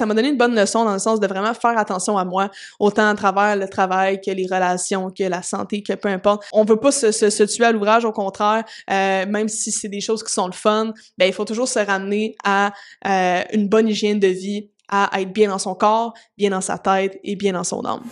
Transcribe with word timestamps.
ça 0.00 0.06
m'a 0.06 0.14
donné 0.14 0.30
une 0.30 0.38
bonne 0.38 0.54
leçon 0.54 0.86
dans 0.86 0.94
le 0.94 0.98
sens 0.98 1.20
de 1.20 1.26
vraiment 1.26 1.52
faire 1.52 1.76
attention 1.76 2.16
à 2.16 2.24
moi, 2.24 2.48
autant 2.78 3.06
à 3.06 3.14
travers 3.14 3.54
le 3.54 3.68
travail 3.68 4.18
que 4.18 4.30
les 4.30 4.46
relations, 4.50 5.10
que 5.10 5.24
la 5.24 5.42
santé, 5.42 5.82
que 5.82 5.92
peu 5.92 6.08
importe. 6.08 6.46
On 6.54 6.64
veut 6.64 6.78
pas 6.78 6.90
se 6.90 7.42
tuer 7.44 7.66
à 7.66 7.72
l'ouvrage, 7.72 8.06
au 8.06 8.12
contraire, 8.12 8.64
euh, 8.90 9.26
même 9.26 9.48
si 9.48 9.70
c'est 9.70 9.90
des 9.90 10.00
choses 10.00 10.22
qui 10.22 10.32
sont 10.32 10.46
le 10.46 10.54
fun, 10.54 10.94
ben 11.18 11.26
il 11.26 11.34
faut 11.34 11.44
toujours 11.44 11.68
se 11.68 11.80
ramener 11.80 12.34
à 12.44 12.72
euh, 13.06 13.42
une 13.52 13.68
bonne 13.68 13.88
hygiène 13.88 14.18
de 14.18 14.28
vie, 14.28 14.70
à 14.88 15.20
être 15.20 15.34
bien 15.34 15.50
dans 15.50 15.58
son 15.58 15.74
corps, 15.74 16.14
bien 16.38 16.48
dans 16.48 16.62
sa 16.62 16.78
tête 16.78 17.20
et 17.22 17.36
bien 17.36 17.52
dans 17.52 17.64
son 17.64 17.84
âme. 17.84 18.02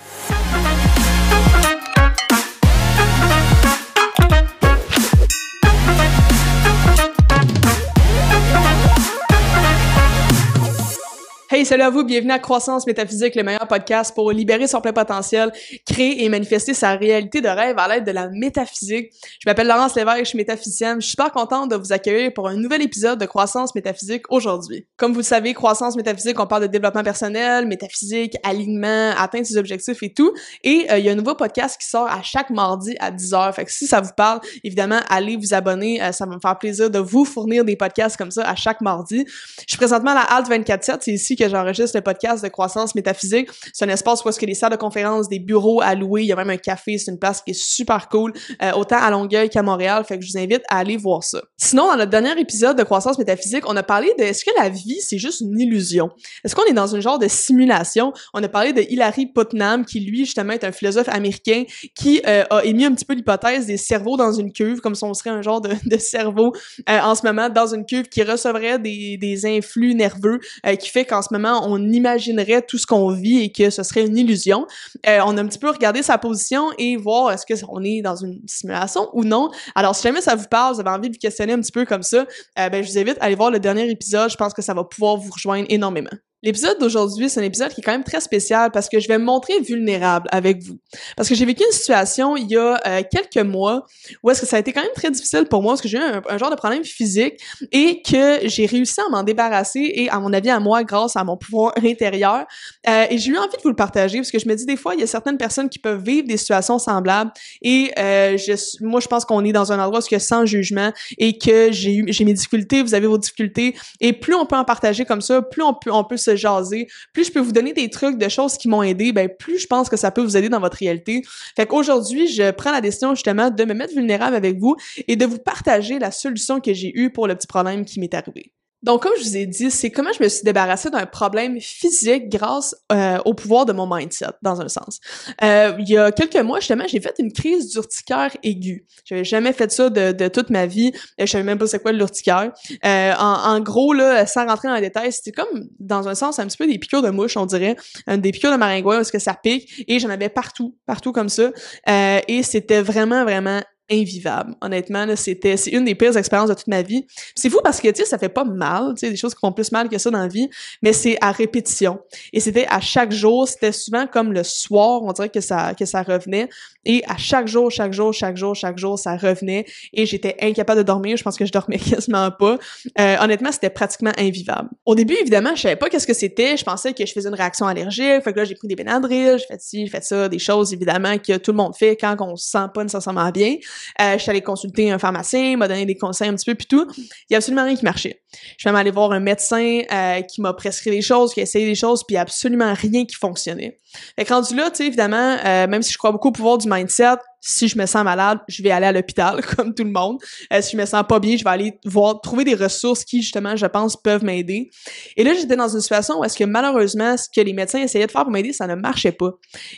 Hey, 11.51 11.65
salut 11.65 11.85
à 11.85 11.89
vous, 11.89 12.05
bienvenue 12.05 12.33
à 12.33 12.39
Croissance 12.39 12.87
Métaphysique, 12.87 13.35
le 13.35 13.43
meilleur 13.43 13.67
podcast 13.67 14.15
pour 14.15 14.31
libérer 14.33 14.67
son 14.67 14.83
plein 14.83 14.93
potentiel, 14.93 15.51
créer 15.87 16.23
et 16.23 16.29
manifester 16.29 16.75
sa 16.75 16.95
réalité 16.95 17.41
de 17.41 17.49
rêve 17.49 17.79
à 17.79 17.89
l'aide 17.89 18.05
de 18.05 18.11
la 18.11 18.29
métaphysique. 18.29 19.15
Je 19.41 19.49
m'appelle 19.49 19.67
Laurence 19.67 19.97
Lévesque, 19.97 20.19
je 20.19 20.25
suis 20.25 20.37
métaphysicienne. 20.37 21.01
Je 21.01 21.07
suis 21.07 21.13
super 21.13 21.33
contente 21.33 21.71
de 21.71 21.77
vous 21.77 21.91
accueillir 21.91 22.35
pour 22.35 22.49
un 22.49 22.57
nouvel 22.57 22.83
épisode 22.83 23.19
de 23.19 23.25
Croissance 23.25 23.75
Métaphysique 23.75 24.25
aujourd'hui. 24.29 24.87
Comme 24.99 25.13
vous 25.13 25.21
le 25.21 25.25
savez, 25.25 25.55
Croissance 25.55 25.97
Métaphysique, 25.97 26.39
on 26.39 26.47
parle 26.47 26.65
de 26.65 26.67
développement 26.67 27.03
personnel, 27.03 27.67
métaphysique, 27.67 28.37
alignement, 28.43 29.13
atteindre 29.17 29.47
ses 29.47 29.57
objectifs 29.57 30.03
et 30.03 30.13
tout. 30.13 30.35
Et 30.65 30.87
euh, 30.91 30.99
il 30.99 31.07
y 31.07 31.09
a 31.09 31.13
un 31.13 31.17
nouveau 31.17 31.35
podcast 31.35 31.81
qui 31.81 31.89
sort 31.89 32.09
à 32.09 32.21
chaque 32.23 32.51
mardi 32.51 32.95
à 33.01 33.11
10h. 33.11 33.55
Fait 33.55 33.65
que 33.65 33.73
si 33.73 33.87
ça 33.87 34.03
vous 34.03 34.13
parle, 34.15 34.41
évidemment, 34.65 35.01
allez 35.09 35.39
vous 35.39 35.55
abonner. 35.55 36.03
Euh, 36.03 36.13
ça 36.13 36.27
va 36.27 36.35
me 36.35 36.41
faire 36.41 36.59
plaisir 36.59 36.91
de 36.91 36.99
vous 36.99 37.25
fournir 37.25 37.65
des 37.65 37.77
podcasts 37.77 38.19
comme 38.19 38.31
ça 38.31 38.47
à 38.47 38.55
chaque 38.55 38.83
mardi. 38.83 39.25
Je 39.61 39.65
suis 39.67 39.79
présentement 39.79 40.11
à 40.11 40.17
la 40.17 40.21
Alt 40.25 40.51
24-7. 40.51 40.99
C'est 41.01 41.13
ici 41.13 41.38
que 41.39 41.49
j'enregistre 41.49 41.97
le 41.97 42.03
podcast 42.03 42.43
de 42.43 42.49
croissance 42.49 42.95
métaphysique. 42.95 43.49
C'est 43.73 43.85
un 43.85 43.89
espace 43.89 44.25
où 44.25 44.29
est-ce 44.29 44.39
que 44.39 44.47
des 44.47 44.55
salles 44.55 44.73
de 44.73 44.77
conférences, 44.77 45.29
des 45.29 45.39
bureaux 45.39 45.81
à 45.81 45.95
louer, 45.95 46.23
il 46.23 46.27
y 46.27 46.33
a 46.33 46.37
même 46.37 46.51
un 46.51 46.57
café, 46.57 46.99
c'est 46.99 47.11
une 47.11 47.19
place 47.19 47.41
qui 47.43 47.53
est 47.53 47.61
super 47.61 48.09
cool, 48.09 48.33
euh, 48.63 48.73
autant 48.73 48.99
à 48.99 49.11
Longueuil 49.11 49.49
qu'à 49.49 49.63
Montréal, 49.63 50.05
fait 50.05 50.19
que 50.19 50.25
je 50.25 50.33
vous 50.33 50.39
invite 50.39 50.63
à 50.69 50.79
aller 50.79 50.97
voir 50.97 51.23
ça. 51.23 51.41
Sinon, 51.57 51.87
dans 51.87 51.97
notre 51.97 52.11
dernier 52.11 52.39
épisode 52.41 52.77
de 52.77 52.83
croissance 52.83 53.19
métaphysique, 53.19 53.65
on 53.69 53.77
a 53.77 53.83
parlé 53.83 54.13
de 54.19 54.25
est-ce 54.25 54.45
que 54.45 54.51
la 54.59 54.69
vie 54.69 55.01
c'est 55.01 55.19
juste 55.19 55.41
une 55.41 55.59
illusion? 55.59 56.11
Est-ce 56.45 56.55
qu'on 56.55 56.65
est 56.65 56.73
dans 56.73 56.95
un 56.95 57.01
genre 57.01 57.19
de 57.19 57.29
simulation? 57.29 58.13
On 58.35 58.43
a 58.43 58.49
parlé 58.49 58.73
de 58.73 58.83
Hilary 58.83 59.27
Putnam, 59.27 59.85
qui 59.85 60.01
lui 60.01 60.25
justement 60.25 60.53
est 60.53 60.65
un 60.65 60.73
philosophe 60.73 61.09
américain 61.09 61.65
qui 61.95 62.21
euh, 62.27 62.45
a 62.51 62.65
émis 62.65 62.85
un 62.85 62.93
petit 62.93 63.05
peu 63.05 63.15
l'hypothèse 63.15 63.67
des 63.67 63.77
cerveaux 63.77 64.17
dans 64.17 64.33
une 64.33 64.53
cuve, 64.53 64.81
comme 64.81 64.95
si 64.95 65.05
on 65.05 65.15
serait 65.15 65.31
un 65.31 65.43
genre 65.43 65.61
de, 65.61 65.99
cerveau 65.99 66.53
euh, 66.89 67.01
en 67.01 67.15
ce 67.15 67.27
moment 67.27 67.49
dans 67.49 67.75
une 67.75 67.85
cuve 67.85 68.09
qui 68.09 68.23
recevrait 68.23 68.79
des, 68.79 69.39
influx 69.45 69.95
nerveux, 69.95 70.41
qui 70.81 70.91
fait 70.91 71.05
qu'en 71.05 71.23
moment 71.37 71.67
on 71.67 71.79
imaginerait 71.79 72.63
tout 72.63 72.79
ce 72.79 72.87
qu'on 72.87 73.11
vit 73.11 73.43
et 73.43 73.53
que 73.53 73.71
ce 73.71 73.83
serait 73.83 74.07
une 74.07 74.17
illusion. 74.17 74.67
Euh, 75.07 75.21
on 75.25 75.37
a 75.37 75.43
un 75.43 75.47
petit 75.47 75.59
peu 75.59 75.71
regardé 75.71 76.03
sa 76.03 76.19
position 76.19 76.71
et 76.79 76.97
voir 76.97 77.33
est-ce 77.33 77.47
que 77.47 77.55
on 77.69 77.83
est 77.83 78.03
dans 78.03 78.17
une 78.17 78.41
simulation 78.47 79.09
ou 79.13 79.25
non. 79.25 79.51
Alors, 79.75 79.95
si 79.95 80.03
jamais 80.03 80.21
ça 80.21 80.35
vous 80.35 80.49
parle, 80.49 80.75
vous 80.75 80.81
avez 80.81 80.91
envie 80.91 81.09
de 81.09 81.15
vous 81.15 81.21
questionner 81.21 81.53
un 81.53 81.61
petit 81.61 81.73
peu 81.73 81.85
comme 81.85 82.03
ça, 82.03 82.27
euh, 82.59 82.69
ben, 82.69 82.83
je 82.83 82.91
vous 82.91 82.99
invite 82.99 83.19
à 83.21 83.25
aller 83.25 83.35
voir 83.35 83.51
le 83.51 83.59
dernier 83.59 83.89
épisode. 83.91 84.31
Je 84.31 84.37
pense 84.37 84.53
que 84.53 84.63
ça 84.63 84.75
va 84.75 84.85
pouvoir 84.85 85.17
vous 85.17 85.31
rejoindre 85.31 85.67
énormément. 85.69 86.11
L'épisode 86.45 86.79
d'aujourd'hui, 86.79 87.29
c'est 87.29 87.41
un 87.41 87.43
épisode 87.43 87.73
qui 87.73 87.81
est 87.81 87.85
quand 87.85 87.91
même 87.91 88.05
très 88.05 88.21
spécial 88.21 88.71
parce 88.71 88.89
que 88.89 89.01
je 89.01 89.09
vais 89.09 89.19
me 89.19 89.25
montrer 89.25 89.59
vulnérable 89.59 90.29
avec 90.31 90.63
vous. 90.63 90.79
Parce 91.17 91.29
que 91.29 91.35
j'ai 91.35 91.45
vécu 91.45 91.65
une 91.65 91.73
situation 91.73 92.37
il 92.37 92.49
y 92.49 92.57
a 92.57 92.81
euh, 92.87 93.03
quelques 93.11 93.45
mois 93.45 93.85
où 94.23 94.31
est-ce 94.31 94.43
que 94.43 94.47
ça 94.47 94.57
a 94.57 94.61
été 94.61 94.73
quand 94.73 94.83
même 94.83 94.93
très 94.95 95.11
difficile 95.11 95.47
pour 95.47 95.63
moi 95.63 95.73
parce 95.73 95.81
que 95.81 95.89
j'ai 95.89 95.99
eu 95.99 96.01
un, 96.01 96.39
genre 96.39 96.51
de 96.51 96.55
problème 96.55 96.85
physique 96.85 97.41
et 97.73 98.03
que 98.03 98.39
j'ai 98.45 98.67
réussi 98.67 99.01
à 99.01 99.09
m'en 99.11 99.25
débarrasser 99.25 99.91
et 99.93 100.09
à 100.11 100.21
mon 100.21 100.33
avis 100.33 100.51
à 100.51 100.61
moi 100.61 100.85
grâce 100.85 101.17
à 101.17 101.25
mon 101.25 101.37
pouvoir 101.37 101.73
intérieur. 101.85 102.47
Euh, 102.89 103.07
et 103.11 103.19
j'ai 103.19 103.33
eu 103.33 103.37
envie 103.37 103.57
de 103.57 103.63
vous 103.63 103.71
le 103.71 103.77
partager 103.77 104.19
parce 104.19 104.31
que 104.31 104.39
je 104.39 104.47
me 104.47 104.55
dis 104.55 104.65
des 104.65 104.77
fois 104.77 104.95
il 104.95 105.01
y 105.01 105.03
a 105.03 105.09
certaines 105.09 105.39
personnes 105.39 105.69
qui 105.69 105.81
peuvent 105.81 106.05
vivre 106.05 106.29
des 106.29 106.37
situations 106.37 106.79
semblables 106.79 107.33
et 107.63 107.91
euh, 107.99 108.39
moi 108.83 109.01
je 109.01 109.09
pense 109.09 109.25
qu'on 109.25 109.45
est 109.45 109.53
dans 109.53 109.73
un 109.73 109.81
endroit 109.81 109.99
où 110.09 110.15
a 110.15 110.19
sans 110.21 110.47
jugement 110.47 110.93
et 111.19 111.37
que 111.37 111.73
j'ai 111.73 111.97
eu 111.97 112.05
j'ai 112.07 112.25
mes 112.25 112.33
difficultés, 112.33 112.85
vous 112.85 112.95
avez 112.95 113.09
vos 113.09 113.19
difficultés 113.19 113.75
et 114.01 114.13
plus 114.13 114.37
on 114.37 114.47
peut 114.47 114.57
en 114.57 114.65
partager 114.65 115.05
comme 115.05 115.21
ça, 115.21 115.43
plus 115.43 115.65
on 115.65 115.75
peut 115.75 115.91
on 115.91 116.05
peut 116.05 116.17
se 116.17 116.28
jaser, 116.37 116.89
plus 117.13 117.25
je 117.25 117.33
peux 117.33 117.41
vous 117.41 117.53
donner 117.53 117.73
des 117.73 117.91
trucs, 117.91 118.19
de 118.19 118.29
choses 118.29 118.57
qui 118.57 118.69
m'ont 118.69 118.83
aidé, 118.83 119.13
ben 119.13 119.29
plus 119.29 119.59
je 119.59 119.67
pense 119.67 119.89
que 119.89 119.97
ça 119.97 120.11
peut 120.11 120.23
vous 120.23 120.37
aider 120.37 120.49
dans 120.49 120.61
votre 120.61 120.77
réalité. 120.77 121.23
Fait 121.57 121.67
qu'aujourd'hui, 121.67 122.29
je 122.29 122.51
prends 122.51 122.73
la 122.73 122.81
décision 122.81 123.15
justement 123.15 123.51
de 123.51 123.65
me 123.65 123.75
mettre 123.75 123.95
vulnérable 123.95 124.37
avec 124.37 124.59
vous 124.59 124.77
et 125.07 125.17
de 125.17 125.27
vous 125.27 125.39
partager 125.39 125.99
la 125.99 126.11
solution 126.11 126.61
que 126.61 126.73
j'ai 126.73 126.93
eue 126.95 127.11
pour 127.11 127.27
le 127.27 127.35
petit 127.35 127.47
problème 127.47 127.85
qui 127.85 128.01
m'est 128.01 128.15
arrivé. 128.15 128.53
Donc, 128.83 129.03
comme 129.03 129.13
je 129.19 129.25
vous 129.25 129.37
ai 129.37 129.47
dit, 129.47 129.71
c'est 129.71 129.91
comment 129.91 130.13
je 130.17 130.23
me 130.23 130.29
suis 130.29 130.45
débarrassée 130.45 130.91
d'un 130.91 131.07
problème 131.07 131.61
physique 131.61 132.29
grâce 132.29 132.77
euh, 132.93 133.19
au 133.25 133.35
pouvoir 133.35 133.67
de 133.67 133.73
mon 133.73 133.93
mindset, 133.93 134.27
dans 134.43 134.61
un 134.61 134.69
sens. 134.69 135.01
Euh, 135.43 135.75
il 135.81 135.89
y 135.89 135.99
a 135.99 136.13
quelques 136.13 136.37
mois, 136.37 136.61
justement, 136.61 136.85
j'ai 136.87 137.01
fait 137.01 137.15
une 137.19 137.33
crise 137.33 137.73
d'urticaire 137.73 138.37
aiguë. 138.43 138.87
J'avais 139.05 139.25
jamais 139.25 139.53
fait 139.53 139.71
ça 139.73 139.91
de, 139.91 140.13
de 140.13 140.29
toute 140.29 140.51
ma 140.51 140.67
vie. 140.67 140.93
Je 141.19 141.27
savais 141.27 141.43
même 141.43 141.59
pas 141.59 141.67
c'est 141.67 141.81
quoi 141.81 141.91
l'urticaire. 141.93 142.53
Euh, 142.85 143.13
en, 143.19 143.57
en, 143.57 143.61
gros, 143.61 143.93
là, 143.93 144.27
sans 144.27 144.47
rentrer 144.47 144.69
dans 144.69 144.75
les 144.75 144.81
détails, 144.81 145.13
c'était 145.13 145.33
comme, 145.33 145.69
dans 145.81 146.09
un 146.09 146.15
sens, 146.15 146.39
un 146.39 146.47
petit 146.47 146.57
peu 146.57 146.67
des 146.67 146.79
piqûres 146.79 147.03
de 147.03 147.11
mouche, 147.11 147.37
on 147.37 147.47
dirait, 147.47 147.77
des 148.07 148.31
piqûres 148.31 148.53
de 148.53 148.57
maringouin, 148.57 148.97
parce 148.97 149.11
que 149.11 149.19
ça 149.19 149.35
pique, 149.35 149.85
et 149.89 149.99
j'en 149.99 150.11
avais 150.11 150.29
partout, 150.29 150.77
partout 150.87 151.13
comme 151.13 151.29
ça. 151.29 151.51
et 151.87 152.43
c'était 152.45 152.83
vraiment, 152.83 153.25
vraiment 153.25 153.61
invivable. 153.91 154.55
Honnêtement, 154.61 155.07
c'était, 155.17 155.57
c'est 155.57 155.71
une 155.71 155.85
des 155.85 155.95
pires 155.95 156.17
expériences 156.17 156.49
de 156.49 156.55
toute 156.55 156.67
ma 156.67 156.83
vie. 156.83 157.07
C'est 157.35 157.51
fou 157.51 157.61
parce 157.63 157.81
que, 157.81 157.89
tu 157.89 158.03
sais, 158.03 158.05
ça 158.05 158.19
fait 158.19 158.29
pas 158.29 158.45
mal, 158.45 158.95
tu 158.95 159.01
sais, 159.01 159.11
des 159.11 159.17
choses 159.17 159.35
qui 159.35 159.41
font 159.41 159.53
plus 159.53 159.73
mal 159.73 159.89
que 159.89 159.99
ça 159.99 160.11
dans 160.11 160.19
la 160.19 160.29
vie, 160.29 160.49
mais 160.83 160.93
c'est 160.93 161.17
à 161.21 161.33
répétition. 161.33 161.99
Et 162.33 162.41
c'était 162.41 162.67
à 162.69 162.81
chaque 162.81 163.13
jour, 163.13 163.49
c'était 163.49 163.73
souvent 163.73 164.07
comme 164.07 164.33
le 164.33 164.45
soir, 164.45 165.03
on 165.03 165.13
dirait 165.13 165.29
que 165.29 165.41
ça, 165.41 165.75
que 165.75 165.85
ça 165.85 166.03
revenait. 166.03 166.49
Et 166.85 167.03
à 167.07 167.17
chaque 167.17 167.49
jour, 167.49 167.71
chaque 167.71 167.93
jour, 167.93 168.13
chaque 168.13 168.37
jour, 168.37 168.55
chaque 168.55 168.79
jour, 168.79 168.99
ça 168.99 169.17
revenait. 169.17 169.67
Et 169.93 170.07
j'étais 170.07 170.37
incapable 170.41 170.79
de 170.79 170.85
dormir. 170.85 171.17
Je 171.17 171.23
pense 171.23 171.37
que 171.37 171.45
je 171.45 171.53
dormais 171.53 171.79
quasiment 171.91 172.31
pas. 172.31 172.59
Euh, 172.99 173.17
honnêtement, 173.21 173.53
c'était 173.53 173.71
pratiquement 173.71 174.13
invivable. 174.17 174.71
Au 174.87 174.95
début, 174.95 175.15
évidemment, 175.15 175.55
je 175.55 175.63
savais 175.63 175.77
pas 175.77 175.89
qu'est-ce 175.89 176.07
que 176.07 176.15
c'était. 176.15 176.57
Je 176.57 176.65
pensais 176.65 176.95
que 176.95 177.05
je 177.05 177.13
faisais 177.13 177.29
une 177.29 177.35
réaction 177.35 177.67
allergique. 177.67 178.23
Fait 178.25 178.33
que 178.33 178.39
là, 178.39 178.45
j'ai 178.45 178.55
pris 178.55 178.69
des 178.69 178.77
Benadryl, 178.77 179.39
j'ai 179.39 179.47
fait 179.47 179.61
ci, 179.61 179.85
j'ai 179.85 179.91
fait 179.91 180.05
ça, 180.05 180.29
des 180.29 180.39
choses, 180.39 180.73
évidemment, 180.73 181.19
que 181.19 181.37
tout 181.37 181.51
le 181.51 181.57
monde 181.59 181.77
fait 181.77 181.97
quand 181.97 182.17
on 182.21 182.37
se 182.37 182.51
sent 182.51 182.67
pas 182.73 182.83
nécessairement 182.83 183.31
bien. 183.31 183.57
Euh, 184.01 184.15
je 184.15 184.19
suis 184.19 184.31
allée 184.31 184.43
consulter 184.43 184.91
un 184.91 184.99
pharmacien, 184.99 185.53
il 185.53 185.57
m'a 185.57 185.69
donné 185.69 185.87
des 185.87 185.97
conseils 185.97 186.29
un 186.29 186.35
petit 186.35 186.47
peu, 186.47 186.55
puis 186.55 186.67
tout. 186.67 186.87
Il 186.97 187.07
y 187.31 187.35
a 187.35 187.39
absolument 187.39 187.65
rien 187.65 187.77
qui 187.77 187.85
marchait. 187.85 188.23
Je 188.33 188.39
suis 188.59 188.69
même 188.69 188.77
allée 188.77 188.91
voir 188.91 189.13
un 189.13 189.21
médecin 189.21 189.81
euh, 189.91 190.21
qui 190.23 190.41
m'a 190.41 190.53
prescrit 190.53 190.91
des 190.91 191.03
choses, 191.03 191.33
qui 191.33 191.41
a 191.41 191.45
essayé 191.45 191.67
des 191.67 191.75
choses, 191.75 192.05
puis 192.07 192.17
absolument 192.17 192.75
rien 192.75 193.05
qui 193.05 193.15
fonctionnait. 193.15 193.79
Fait 194.17 194.25
que 194.25 194.33
rendu 194.33 194.55
là, 194.55 194.71
tu 194.71 194.77
sais, 194.77 194.87
évidemment, 194.87 195.37
euh, 195.45 195.67
même 195.67 195.83
si 195.83 195.93
je 195.93 195.99
crois 195.99 196.13
beaucoup 196.13 196.29
au 196.29 196.33
pouvoir 196.33 196.59
du 196.59 196.69
mindset, 196.69 197.17
si 197.41 197.69
je 197.69 197.79
me 197.79 197.87
sens 197.87 198.05
malade, 198.05 198.39
je 198.49 198.63
vais 198.63 198.71
aller 198.71 198.87
à 198.87 198.93
l'hôpital, 198.93 199.45
comme 199.57 199.75
tout 199.75 199.85
le 199.85 199.91
monde. 199.91 200.19
Euh, 200.53 200.61
si 200.61 200.73
je 200.73 200.77
me 200.77 200.85
sens 200.85 201.05
pas 201.09 201.19
bien, 201.21 201.37
je 201.37 201.45
vais 201.45 201.51
aller 201.51 201.79
voir, 201.85 202.21
trouver 202.21 202.45
des 202.45 202.55
ressources 202.55 203.05
qui, 203.05 203.23
justement, 203.23 203.57
je 203.57 203.67
pense, 203.67 203.97
peuvent 203.97 204.25
m'aider. 204.25 204.71
Et 205.17 205.25
là, 205.25 205.33
j'étais 205.35 205.57
dans 205.57 205.69
une 205.69 205.81
situation 205.81 206.21
où 206.21 206.25
est-ce 206.25 206.37
que, 206.37 206.45
malheureusement, 206.45 207.17
ce 207.17 207.29
que 207.35 207.41
les 207.41 207.53
médecins 207.53 207.81
essayaient 207.81 208.07
de 208.07 208.13
faire 208.13 208.25
pour 208.25 208.33
m'aider, 208.33 208.53
ça 208.53 208.67
ne 208.67 208.75
marchait 208.75 209.13
pas. 209.13 209.31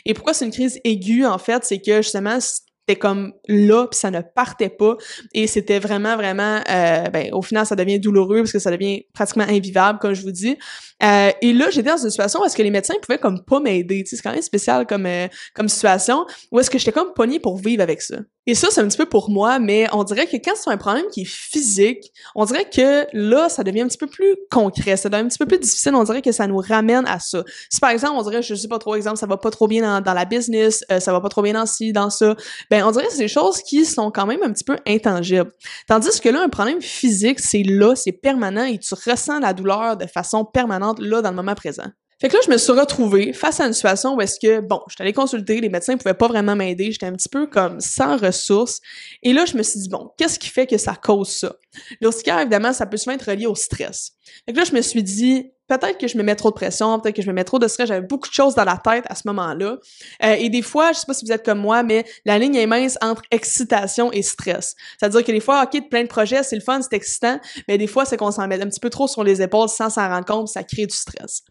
Et 0.05 0.13
pourquoi 0.13 0.33
c'est 0.33 0.45
une 0.45 0.51
crise 0.51 0.79
aiguë, 0.83 1.25
en 1.25 1.37
fait, 1.37 1.63
c'est 1.63 1.79
que, 1.79 2.01
justement, 2.01 2.39
c'était 2.87 2.99
comme 2.99 3.33
là 3.47 3.87
puis 3.87 3.99
ça 3.99 4.11
ne 4.11 4.21
partait 4.21 4.69
pas. 4.69 4.97
Et 5.33 5.47
c'était 5.47 5.79
vraiment 5.79 6.15
vraiment 6.15 6.61
euh, 6.69 7.03
ben 7.09 7.31
au 7.33 7.41
final 7.41 7.65
ça 7.65 7.75
devient 7.75 7.99
douloureux 7.99 8.39
parce 8.39 8.51
que 8.51 8.59
ça 8.59 8.71
devient 8.71 9.05
pratiquement 9.13 9.45
invivable 9.47 9.99
comme 9.99 10.13
je 10.13 10.21
vous 10.21 10.31
dis. 10.31 10.57
Euh, 11.03 11.31
et 11.41 11.53
là 11.53 11.69
j'étais 11.69 11.89
dans 11.89 11.97
une 11.97 12.09
situation 12.09 12.41
où 12.41 12.45
est-ce 12.45 12.55
que 12.55 12.63
les 12.63 12.71
médecins 12.71 12.95
pouvaient 13.01 13.19
comme 13.19 13.43
pas 13.43 13.59
m'aider 13.59 14.03
c'est 14.05 14.21
quand 14.21 14.31
même 14.31 14.41
spécial 14.41 14.85
comme 14.85 15.05
euh, 15.05 15.27
comme 15.53 15.67
situation 15.67 16.25
où 16.51 16.59
est-ce 16.59 16.69
que 16.69 16.77
j'étais 16.77 16.91
comme 16.91 17.13
pognée 17.13 17.39
pour 17.39 17.57
vivre 17.57 17.81
avec 17.81 18.01
ça 18.01 18.17
et 18.47 18.55
ça 18.55 18.67
c'est 18.71 18.81
un 18.81 18.87
petit 18.87 18.97
peu 18.97 19.05
pour 19.05 19.29
moi 19.29 19.59
mais 19.59 19.87
on 19.93 20.03
dirait 20.03 20.27
que 20.27 20.37
quand 20.37 20.53
c'est 20.55 20.69
un 20.69 20.77
problème 20.77 21.05
qui 21.11 21.21
est 21.21 21.29
physique 21.29 22.11
on 22.35 22.45
dirait 22.45 22.69
que 22.69 23.05
là 23.13 23.49
ça 23.49 23.63
devient 23.63 23.81
un 23.81 23.87
petit 23.87 23.97
peu 23.97 24.07
plus 24.07 24.35
concret 24.49 24.97
ça 24.97 25.09
devient 25.09 25.23
un 25.23 25.27
petit 25.27 25.37
peu 25.37 25.45
plus 25.45 25.59
difficile 25.59 25.95
on 25.95 26.03
dirait 26.03 26.21
que 26.21 26.31
ça 26.31 26.47
nous 26.47 26.57
ramène 26.57 27.05
à 27.07 27.19
ça 27.19 27.43
si 27.69 27.79
par 27.79 27.91
exemple 27.91 28.15
on 28.17 28.23
dirait 28.23 28.41
je 28.41 28.55
sais 28.55 28.67
pas 28.67 28.79
trop 28.79 28.95
exemple 28.95 29.17
ça 29.17 29.27
va 29.27 29.37
pas 29.37 29.51
trop 29.51 29.67
bien 29.67 29.81
dans, 29.81 30.01
dans 30.01 30.13
la 30.13 30.25
business 30.25 30.83
ça 30.99 31.11
va 31.11 31.21
pas 31.21 31.29
trop 31.29 31.41
bien 31.41 31.53
dans 31.53 31.65
ci 31.65 31.93
dans 31.93 32.09
ça 32.09 32.35
ben 32.69 32.83
on 32.85 32.91
dirait 32.91 33.05
que 33.05 33.13
c'est 33.13 33.19
des 33.19 33.27
choses 33.27 33.61
qui 33.61 33.85
sont 33.85 34.11
quand 34.11 34.25
même 34.25 34.41
un 34.43 34.51
petit 34.51 34.63
peu 34.63 34.77
intangibles. 34.87 35.51
Tandis 35.87 36.19
que 36.19 36.29
là, 36.29 36.41
un 36.41 36.49
problème 36.49 36.81
physique, 36.81 37.39
c'est 37.39 37.63
là, 37.63 37.95
c'est 37.95 38.11
permanent 38.11 38.63
et 38.63 38.77
tu 38.77 38.93
ressens 38.93 39.39
la 39.39 39.53
douleur 39.53 39.97
de 39.97 40.05
façon 40.05 40.45
permanente 40.45 40.99
là 40.99 41.21
dans 41.21 41.29
le 41.29 41.35
moment 41.35 41.55
présent. 41.55 41.87
Fait 42.21 42.29
que 42.29 42.35
là, 42.35 42.39
je 42.45 42.51
me 42.51 42.57
suis 42.57 42.71
retrouvée 42.71 43.33
face 43.33 43.59
à 43.59 43.65
une 43.65 43.73
situation 43.73 44.15
où 44.15 44.21
est-ce 44.21 44.39
que, 44.39 44.59
bon, 44.59 44.79
j'étais 44.87 45.01
allée 45.01 45.11
consulter, 45.11 45.59
les 45.59 45.69
médecins 45.69 45.97
pouvaient 45.97 46.13
pas 46.13 46.27
vraiment 46.27 46.55
m'aider, 46.55 46.91
j'étais 46.91 47.07
un 47.07 47.13
petit 47.13 47.29
peu 47.29 47.47
comme 47.47 47.79
sans 47.79 48.15
ressources. 48.15 48.79
Et 49.23 49.33
là, 49.33 49.45
je 49.45 49.57
me 49.57 49.63
suis 49.63 49.79
dit, 49.79 49.89
bon, 49.89 50.11
qu'est-ce 50.17 50.37
qui 50.37 50.49
fait 50.49 50.67
que 50.67 50.77
ça 50.77 50.93
cause 50.93 51.29
ça? 51.29 51.55
L'urticaire, 52.01 52.39
évidemment, 52.39 52.73
ça 52.73 52.85
peut 52.85 52.97
souvent 52.97 53.15
être 53.15 53.29
relié 53.29 53.45
au 53.45 53.55
stress. 53.55 54.13
Donc 54.47 54.57
là, 54.57 54.63
je 54.63 54.73
me 54.73 54.81
suis 54.81 55.03
dit, 55.03 55.51
peut-être 55.67 55.97
que 55.97 56.07
je 56.07 56.17
me 56.17 56.23
mets 56.23 56.35
trop 56.35 56.49
de 56.49 56.55
pression, 56.55 56.99
peut-être 56.99 57.15
que 57.15 57.21
je 57.21 57.27
me 57.27 57.33
mets 57.33 57.43
trop 57.43 57.59
de 57.59 57.67
stress. 57.67 57.87
J'avais 57.87 58.05
beaucoup 58.05 58.27
de 58.27 58.33
choses 58.33 58.55
dans 58.55 58.63
la 58.63 58.77
tête 58.77 59.05
à 59.07 59.15
ce 59.15 59.23
moment-là. 59.25 59.77
Euh, 60.23 60.33
et 60.33 60.49
des 60.49 60.61
fois, 60.61 60.91
je 60.91 60.99
sais 60.99 61.05
pas 61.05 61.13
si 61.13 61.25
vous 61.25 61.31
êtes 61.31 61.45
comme 61.45 61.59
moi, 61.59 61.83
mais 61.83 62.05
la 62.25 62.37
ligne 62.37 62.55
est 62.55 62.67
mince 62.67 62.97
entre 63.01 63.21
excitation 63.31 64.11
et 64.11 64.21
stress. 64.21 64.75
C'est-à-dire 64.99 65.23
que 65.23 65.31
des 65.31 65.39
fois, 65.39 65.63
OK, 65.63 65.89
plein 65.89 66.03
de 66.03 66.07
projets, 66.07 66.43
c'est 66.43 66.55
le 66.55 66.61
fun, 66.61 66.81
c'est 66.81 66.93
excitant, 66.93 67.39
mais 67.67 67.77
des 67.77 67.87
fois, 67.87 68.05
c'est 68.05 68.17
qu'on 68.17 68.31
s'en 68.31 68.47
met 68.47 68.61
un 68.61 68.67
petit 68.67 68.79
peu 68.79 68.89
trop 68.89 69.07
sur 69.07 69.23
les 69.23 69.41
épaules 69.41 69.69
sans 69.69 69.89
s'en 69.89 70.07
rendre 70.09 70.25
compte, 70.25 70.47
ça 70.49 70.63
crée 70.63 70.85
du 70.85 70.95
stress. 70.95 71.43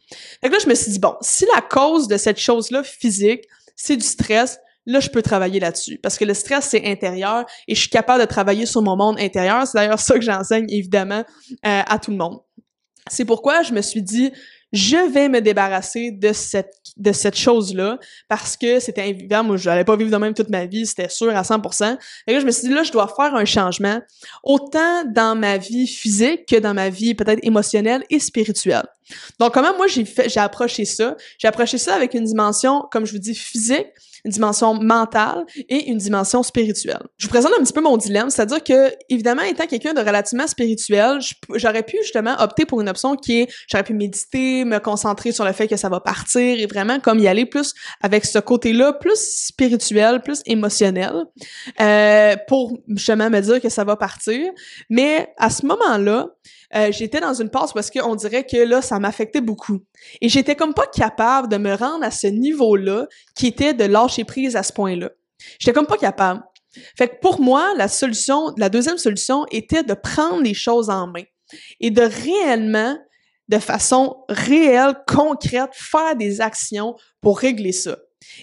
Donc 0.43 0.53
là, 0.53 0.59
je 0.63 0.69
me 0.69 0.75
suis 0.75 0.93
dit, 0.93 0.99
bon, 0.99 1.15
si 1.23 1.47
la 1.55 1.63
cause 1.63 2.09
de 2.09 2.17
cette 2.17 2.39
chose-là 2.39 2.83
physique, 2.83 3.45
c'est 3.75 3.97
du 3.97 4.07
stress, 4.07 4.59
là, 4.91 5.01
je 5.01 5.09
peux 5.09 5.23
travailler 5.23 5.61
là-dessus. 5.61 5.99
Parce 5.99 6.19
que 6.19 6.25
le 6.25 6.35
stress, 6.35 6.69
c'est 6.71 6.87
intérieur 6.87 7.45
et 7.69 7.75
je 7.75 7.81
suis 7.81 7.91
capable 7.91 8.21
de 8.21 8.27
travailler 8.27 8.67
sur 8.67 8.83
mon 8.83 8.97
monde 8.97 9.19
intérieur. 9.19 9.67
C'est 9.67 9.79
d'ailleurs 9.79 10.01
ça 10.01 10.15
que 10.15 10.25
j'enseigne, 10.25 10.67
évidemment, 10.69 11.25
euh, 11.67 11.83
à 11.87 11.99
tout 11.99 12.11
le 12.11 12.17
monde. 12.17 12.41
C'est 13.09 13.25
pourquoi 13.25 13.63
je 13.63 13.73
me 13.73 13.81
suis 13.81 14.03
dit, 14.03 14.33
je 14.73 15.13
vais 15.13 15.29
me 15.29 15.41
débarrasser 15.41 16.13
de 16.13 16.33
cette 16.33 16.81
de 16.97 17.13
cette 17.13 17.37
chose-là 17.37 17.99
parce 18.29 18.57
que 18.57 18.79
c'était 18.79 19.03
invivable. 19.03 19.49
Moi, 19.49 19.57
je 19.57 19.69
n'allais 19.69 19.85
pas 19.85 19.97
vivre 19.97 20.11
de 20.11 20.17
même 20.17 20.35
toute 20.35 20.51
ma 20.51 20.67
vie, 20.67 20.87
c'était 20.87 21.09
sûr 21.09 21.35
à 21.35 21.43
100%. 21.43 21.97
Et 22.27 22.33
là, 22.33 22.41
je 22.41 22.47
me 22.47 22.51
suis 22.51 22.69
dit, 22.69 22.75
là, 22.75 22.83
je 22.83 22.93
dois 22.93 23.09
faire 23.09 23.35
un 23.35 23.45
changement, 23.45 24.01
autant 24.45 25.05
dans 25.05 25.37
ma 25.37 25.57
vie 25.57 25.87
physique 25.87 26.47
que 26.47 26.57
dans 26.57 26.75
ma 26.75 26.91
vie 26.91 27.15
peut-être 27.15 27.41
émotionnelle 27.43 28.05
et 28.11 28.19
spirituelle. 28.19 28.87
Donc, 29.39 29.55
comment 29.55 29.75
moi, 29.77 29.87
j'ai 29.87 30.05
fait, 30.05 30.29
j'ai 30.29 30.41
approché 30.41 30.85
ça? 30.85 31.17
J'ai 31.39 31.49
approché 31.49 31.79
ça 31.79 31.95
avec 31.95 32.15
une 32.15 32.25
dimension, 32.25 32.85
comme 32.91 33.07
je 33.07 33.13
vous 33.13 33.19
dis, 33.19 33.35
physique, 33.35 33.89
une 34.25 34.31
dimension 34.31 34.75
mentale 34.75 35.45
et 35.69 35.89
une 35.91 35.99
dimension 35.99 36.43
spirituelle. 36.43 37.03
Je 37.17 37.27
vous 37.27 37.31
présente 37.31 37.53
un 37.59 37.63
petit 37.63 37.73
peu 37.73 37.81
mon 37.81 37.97
dilemme, 37.97 38.31
c'est-à-dire 38.31 38.63
que, 38.63 38.93
évidemment, 39.09 39.43
étant 39.43 39.67
quelqu'un 39.67 39.95
de 39.95 40.01
relativement 40.01 40.47
spirituel, 40.47 41.19
j'aurais 41.55 41.83
pu 41.83 41.99
justement 42.03 42.37
opter 42.39 42.67
pour 42.67 42.81
une 42.81 42.89
option 42.89 43.17
qui 43.17 43.41
est, 43.41 43.49
j'aurais 43.69 43.85
pu 43.85 43.95
méditer, 43.95 44.65
me 44.65 44.79
concentrer 44.79 45.33
sur 45.33 45.45
le 45.45 45.53
fait 45.53 45.69
que 45.69 45.77
ça 45.77 45.89
va 45.89 46.01
partir 46.01 46.59
et 46.59 46.67
vraiment 46.67 47.01
comme 47.01 47.19
y 47.19 47.29
aller 47.29 47.47
plus 47.47 47.75
avec 48.03 48.25
ce 48.25 48.39
côté-là, 48.39 48.93
plus 48.93 49.19
spirituel, 49.19 50.21
plus 50.23 50.43
émotionnel, 50.47 51.25
euh, 51.81 52.37
pour 52.49 52.79
justement 52.89 53.31
me 53.31 53.41
dire 53.41 53.61
que 53.61 53.69
ça 53.69 53.85
va 53.85 53.97
partir. 53.97 54.51
Mais 54.89 55.29
à 55.39 55.51
ce 55.51 55.67
moment-là, 55.67 56.29
euh, 56.75 56.93
j'étais 56.93 57.21
dans 57.21 57.35
une 57.35 57.51
passe 57.51 57.73
parce 57.73 57.91
qu'on 57.91 58.15
dirait 58.15 58.47
que 58.47 58.57
là, 58.57 58.81
ça 58.81 58.99
m'affectait 58.99 59.41
beaucoup. 59.41 59.81
Et 60.21 60.29
j'étais 60.29 60.55
comme 60.55 60.75
pas 60.75 60.87
capable 60.87 61.49
de 61.49 61.57
me 61.57 61.75
rendre 61.75 62.05
à 62.05 62.11
ce 62.11 62.29
niveau-là 62.29 63.07
qui 63.35 63.49
était 63.49 63.75
de 63.75 63.85
lâcher 63.85 64.25
prise 64.25 64.57
à 64.57 64.63
ce 64.63 64.73
point-là. 64.73 65.11
J'étais 65.59 65.73
comme 65.73 65.87
pas 65.87 65.97
capable. 65.97 66.43
Fait 66.97 67.09
que 67.09 67.21
pour 67.21 67.41
moi, 67.41 67.73
la 67.77 67.89
solution, 67.89 68.53
la 68.57 68.69
deuxième 68.69 68.99
solution 68.99 69.45
était 69.51 69.83
de 69.83 69.95
prendre 69.95 70.43
les 70.43 70.55
choses 70.55 70.89
en 70.89 71.09
main 71.09 71.25
et 71.81 71.91
de 71.91 72.03
réellement, 72.03 72.97
de 73.49 73.59
façon 73.59 74.25
réelle, 74.29 74.95
concrète, 75.09 75.71
faire 75.73 76.15
des 76.15 76.41
actions 76.41 76.95
pour 77.21 77.39
régler 77.39 77.73
ça. 77.73 77.97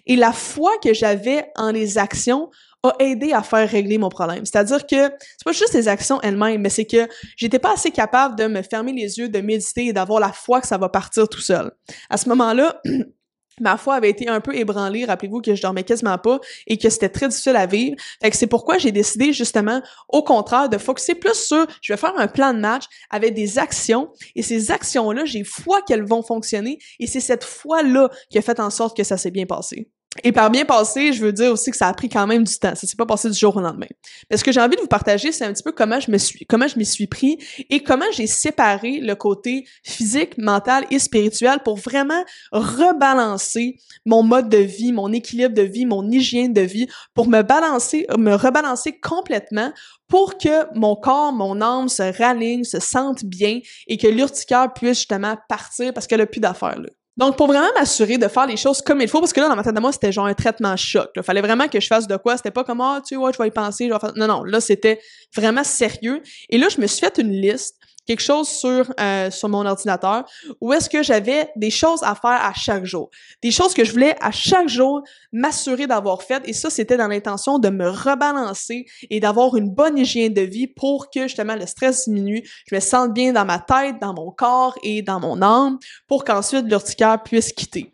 Et 0.05 0.17
la 0.17 0.33
foi 0.33 0.71
que 0.83 0.93
j'avais 0.93 1.49
en 1.55 1.71
les 1.71 1.97
actions 1.97 2.49
a 2.83 2.93
aidé 2.99 3.33
à 3.33 3.43
faire 3.43 3.67
régler 3.69 3.97
mon 3.97 4.09
problème. 4.09 4.45
C'est-à-dire 4.45 4.85
que 4.85 4.95
c'est 4.95 5.43
pas 5.45 5.51
juste 5.51 5.73
les 5.73 5.87
actions 5.87 6.21
elles-mêmes, 6.21 6.61
mais 6.61 6.69
c'est 6.69 6.85
que 6.85 7.07
j'étais 7.35 7.59
pas 7.59 7.73
assez 7.73 7.91
capable 7.91 8.35
de 8.35 8.47
me 8.47 8.61
fermer 8.61 8.93
les 8.93 9.17
yeux, 9.17 9.29
de 9.29 9.39
méditer 9.39 9.87
et 9.87 9.93
d'avoir 9.93 10.19
la 10.19 10.31
foi 10.31 10.61
que 10.61 10.67
ça 10.67 10.77
va 10.77 10.89
partir 10.89 11.27
tout 11.27 11.41
seul. 11.41 11.71
À 12.09 12.17
ce 12.17 12.29
moment-là, 12.29 12.81
ma 13.61 13.77
foi 13.77 13.95
avait 13.95 14.09
été 14.09 14.27
un 14.27 14.39
peu 14.39 14.55
ébranlée. 14.55 15.05
Rappelez-vous 15.05 15.41
que 15.41 15.55
je 15.55 15.61
dormais 15.61 15.83
quasiment 15.83 16.17
pas 16.17 16.39
et 16.67 16.77
que 16.77 16.89
c'était 16.89 17.09
très 17.09 17.27
difficile 17.27 17.55
à 17.55 17.65
vivre. 17.65 17.95
Fait 18.21 18.29
que 18.29 18.37
c'est 18.37 18.47
pourquoi 18.47 18.77
j'ai 18.77 18.91
décidé 18.91 19.33
justement, 19.33 19.81
au 20.09 20.23
contraire, 20.23 20.69
de 20.69 20.77
focuser 20.77 21.15
plus 21.15 21.33
sur, 21.33 21.65
je 21.81 21.93
vais 21.93 21.97
faire 21.97 22.13
un 22.17 22.27
plan 22.27 22.53
de 22.53 22.59
match 22.59 22.85
avec 23.09 23.33
des 23.33 23.57
actions 23.57 24.11
et 24.35 24.43
ces 24.43 24.71
actions-là, 24.71 25.25
j'ai 25.25 25.43
foi 25.43 25.81
qu'elles 25.81 26.05
vont 26.05 26.21
fonctionner 26.21 26.79
et 26.99 27.07
c'est 27.07 27.19
cette 27.19 27.43
foi-là 27.43 28.09
qui 28.29 28.37
a 28.37 28.41
fait 28.41 28.59
en 28.59 28.69
sorte 28.69 28.95
que 28.95 29.03
ça 29.03 29.17
s'est 29.17 29.31
bien 29.31 29.45
passé. 29.45 29.89
Et 30.23 30.31
par 30.31 30.49
bien 30.49 30.65
passé, 30.65 31.13
je 31.13 31.23
veux 31.23 31.31
dire 31.31 31.51
aussi 31.51 31.71
que 31.71 31.77
ça 31.77 31.87
a 31.87 31.93
pris 31.93 32.09
quand 32.09 32.27
même 32.27 32.43
du 32.43 32.57
temps. 32.57 32.75
Ça 32.75 32.87
s'est 32.87 32.95
pas 32.95 33.05
passé 33.05 33.29
du 33.29 33.37
jour 33.37 33.55
au 33.55 33.59
lendemain. 33.59 33.87
Mais 34.29 34.37
ce 34.37 34.43
que 34.43 34.51
j'ai 34.51 34.59
envie 34.59 34.75
de 34.75 34.81
vous 34.81 34.87
partager, 34.87 35.31
c'est 35.31 35.45
un 35.45 35.53
petit 35.53 35.63
peu 35.63 35.71
comment 35.71 35.99
je 35.99 36.11
me 36.11 36.17
suis, 36.17 36.45
comment 36.45 36.67
je 36.67 36.77
m'y 36.77 36.85
suis 36.85 37.07
pris 37.07 37.37
et 37.69 37.83
comment 37.83 38.05
j'ai 38.13 38.27
séparé 38.27 38.99
le 38.99 39.15
côté 39.15 39.65
physique, 39.83 40.37
mental 40.37 40.85
et 40.91 40.99
spirituel 40.99 41.59
pour 41.63 41.77
vraiment 41.77 42.23
rebalancer 42.51 43.77
mon 44.05 44.23
mode 44.23 44.49
de 44.49 44.57
vie, 44.57 44.91
mon 44.91 45.11
équilibre 45.13 45.53
de 45.53 45.61
vie, 45.61 45.85
mon 45.85 46.09
hygiène 46.09 46.53
de 46.53 46.61
vie, 46.61 46.87
pour 47.13 47.27
me 47.27 47.41
balancer, 47.41 48.05
me 48.17 48.33
rebalancer 48.33 48.99
complètement 48.99 49.71
pour 50.07 50.37
que 50.37 50.73
mon 50.77 50.95
corps, 50.95 51.33
mon 51.33 51.61
âme 51.61 51.89
se 51.89 52.17
raligne, 52.17 52.63
se 52.63 52.79
sente 52.79 53.25
bien 53.25 53.59
et 53.87 53.97
que 53.97 54.07
l'urticaire 54.07 54.71
puisse 54.73 54.99
justement 54.99 55.35
partir 55.49 55.93
parce 55.93 56.07
qu'elle 56.07 56.21
a 56.21 56.25
plus 56.25 56.39
d'affaires 56.39 56.79
là. 56.79 56.89
Donc, 57.17 57.35
pour 57.35 57.47
vraiment 57.47 57.69
m'assurer 57.75 58.19
de 58.19 58.27
faire 58.27 58.45
les 58.45 58.57
choses 58.57 58.81
comme 58.81 59.01
il 59.01 59.07
faut, 59.07 59.19
parce 59.19 59.33
que 59.33 59.41
là, 59.41 59.49
dans 59.49 59.55
ma 59.55 59.63
tête 59.63 59.73
de 59.73 59.79
moi, 59.79 59.91
c'était 59.91 60.11
genre 60.11 60.27
un 60.27 60.35
traitement 60.35 60.75
choc. 60.77 61.09
Il 61.15 61.23
fallait 61.23 61.41
vraiment 61.41 61.67
que 61.67 61.79
je 61.79 61.87
fasse 61.87 62.07
de 62.07 62.15
quoi. 62.15 62.37
C'était 62.37 62.51
pas 62.51 62.63
comme, 62.63 62.79
ah, 62.81 63.01
tu 63.05 63.15
vois, 63.15 63.31
je 63.31 63.39
vais 63.39 63.47
y 63.47 63.51
penser. 63.51 63.87
Je 63.87 63.93
vais 63.93 63.99
faire... 63.99 64.13
Non, 64.15 64.27
non, 64.27 64.43
là, 64.43 64.61
c'était 64.61 64.99
vraiment 65.35 65.63
sérieux. 65.63 66.21
Et 66.49 66.59
là, 66.59 66.69
je 66.69 66.79
me 66.79 66.85
suis 66.85 66.99
fait 66.99 67.17
une 67.17 67.31
liste 67.31 67.75
quelque 68.07 68.21
chose 68.21 68.47
sur 68.47 68.91
euh, 68.99 69.29
sur 69.29 69.49
mon 69.49 69.65
ordinateur 69.65 70.23
où 70.61 70.73
est-ce 70.73 70.89
que 70.89 71.03
j'avais 71.03 71.49
des 71.55 71.69
choses 71.69 72.01
à 72.03 72.15
faire 72.15 72.39
à 72.43 72.53
chaque 72.53 72.85
jour, 72.85 73.09
des 73.43 73.51
choses 73.51 73.73
que 73.73 73.83
je 73.83 73.91
voulais 73.91 74.15
à 74.21 74.31
chaque 74.31 74.69
jour 74.69 75.01
m'assurer 75.31 75.85
d'avoir 75.85 76.23
faites 76.23 76.47
et 76.47 76.53
ça 76.53 76.69
c'était 76.69 76.97
dans 76.97 77.07
l'intention 77.07 77.59
de 77.59 77.69
me 77.69 77.89
rebalancer 77.89 78.85
et 79.09 79.19
d'avoir 79.19 79.55
une 79.55 79.69
bonne 79.69 79.97
hygiène 79.97 80.33
de 80.33 80.41
vie 80.41 80.67
pour 80.67 81.09
que 81.09 81.23
justement 81.23 81.55
le 81.55 81.65
stress 81.65 82.07
diminue, 82.07 82.43
je 82.69 82.75
me 82.75 82.79
sente 82.79 83.13
bien 83.13 83.33
dans 83.33 83.45
ma 83.45 83.59
tête, 83.59 83.97
dans 84.01 84.13
mon 84.13 84.31
corps 84.31 84.77
et 84.83 85.01
dans 85.01 85.19
mon 85.19 85.41
âme 85.41 85.77
pour 86.07 86.23
qu'ensuite 86.23 86.65
l'urticaire 86.65 87.21
puisse 87.21 87.51
quitter. 87.51 87.93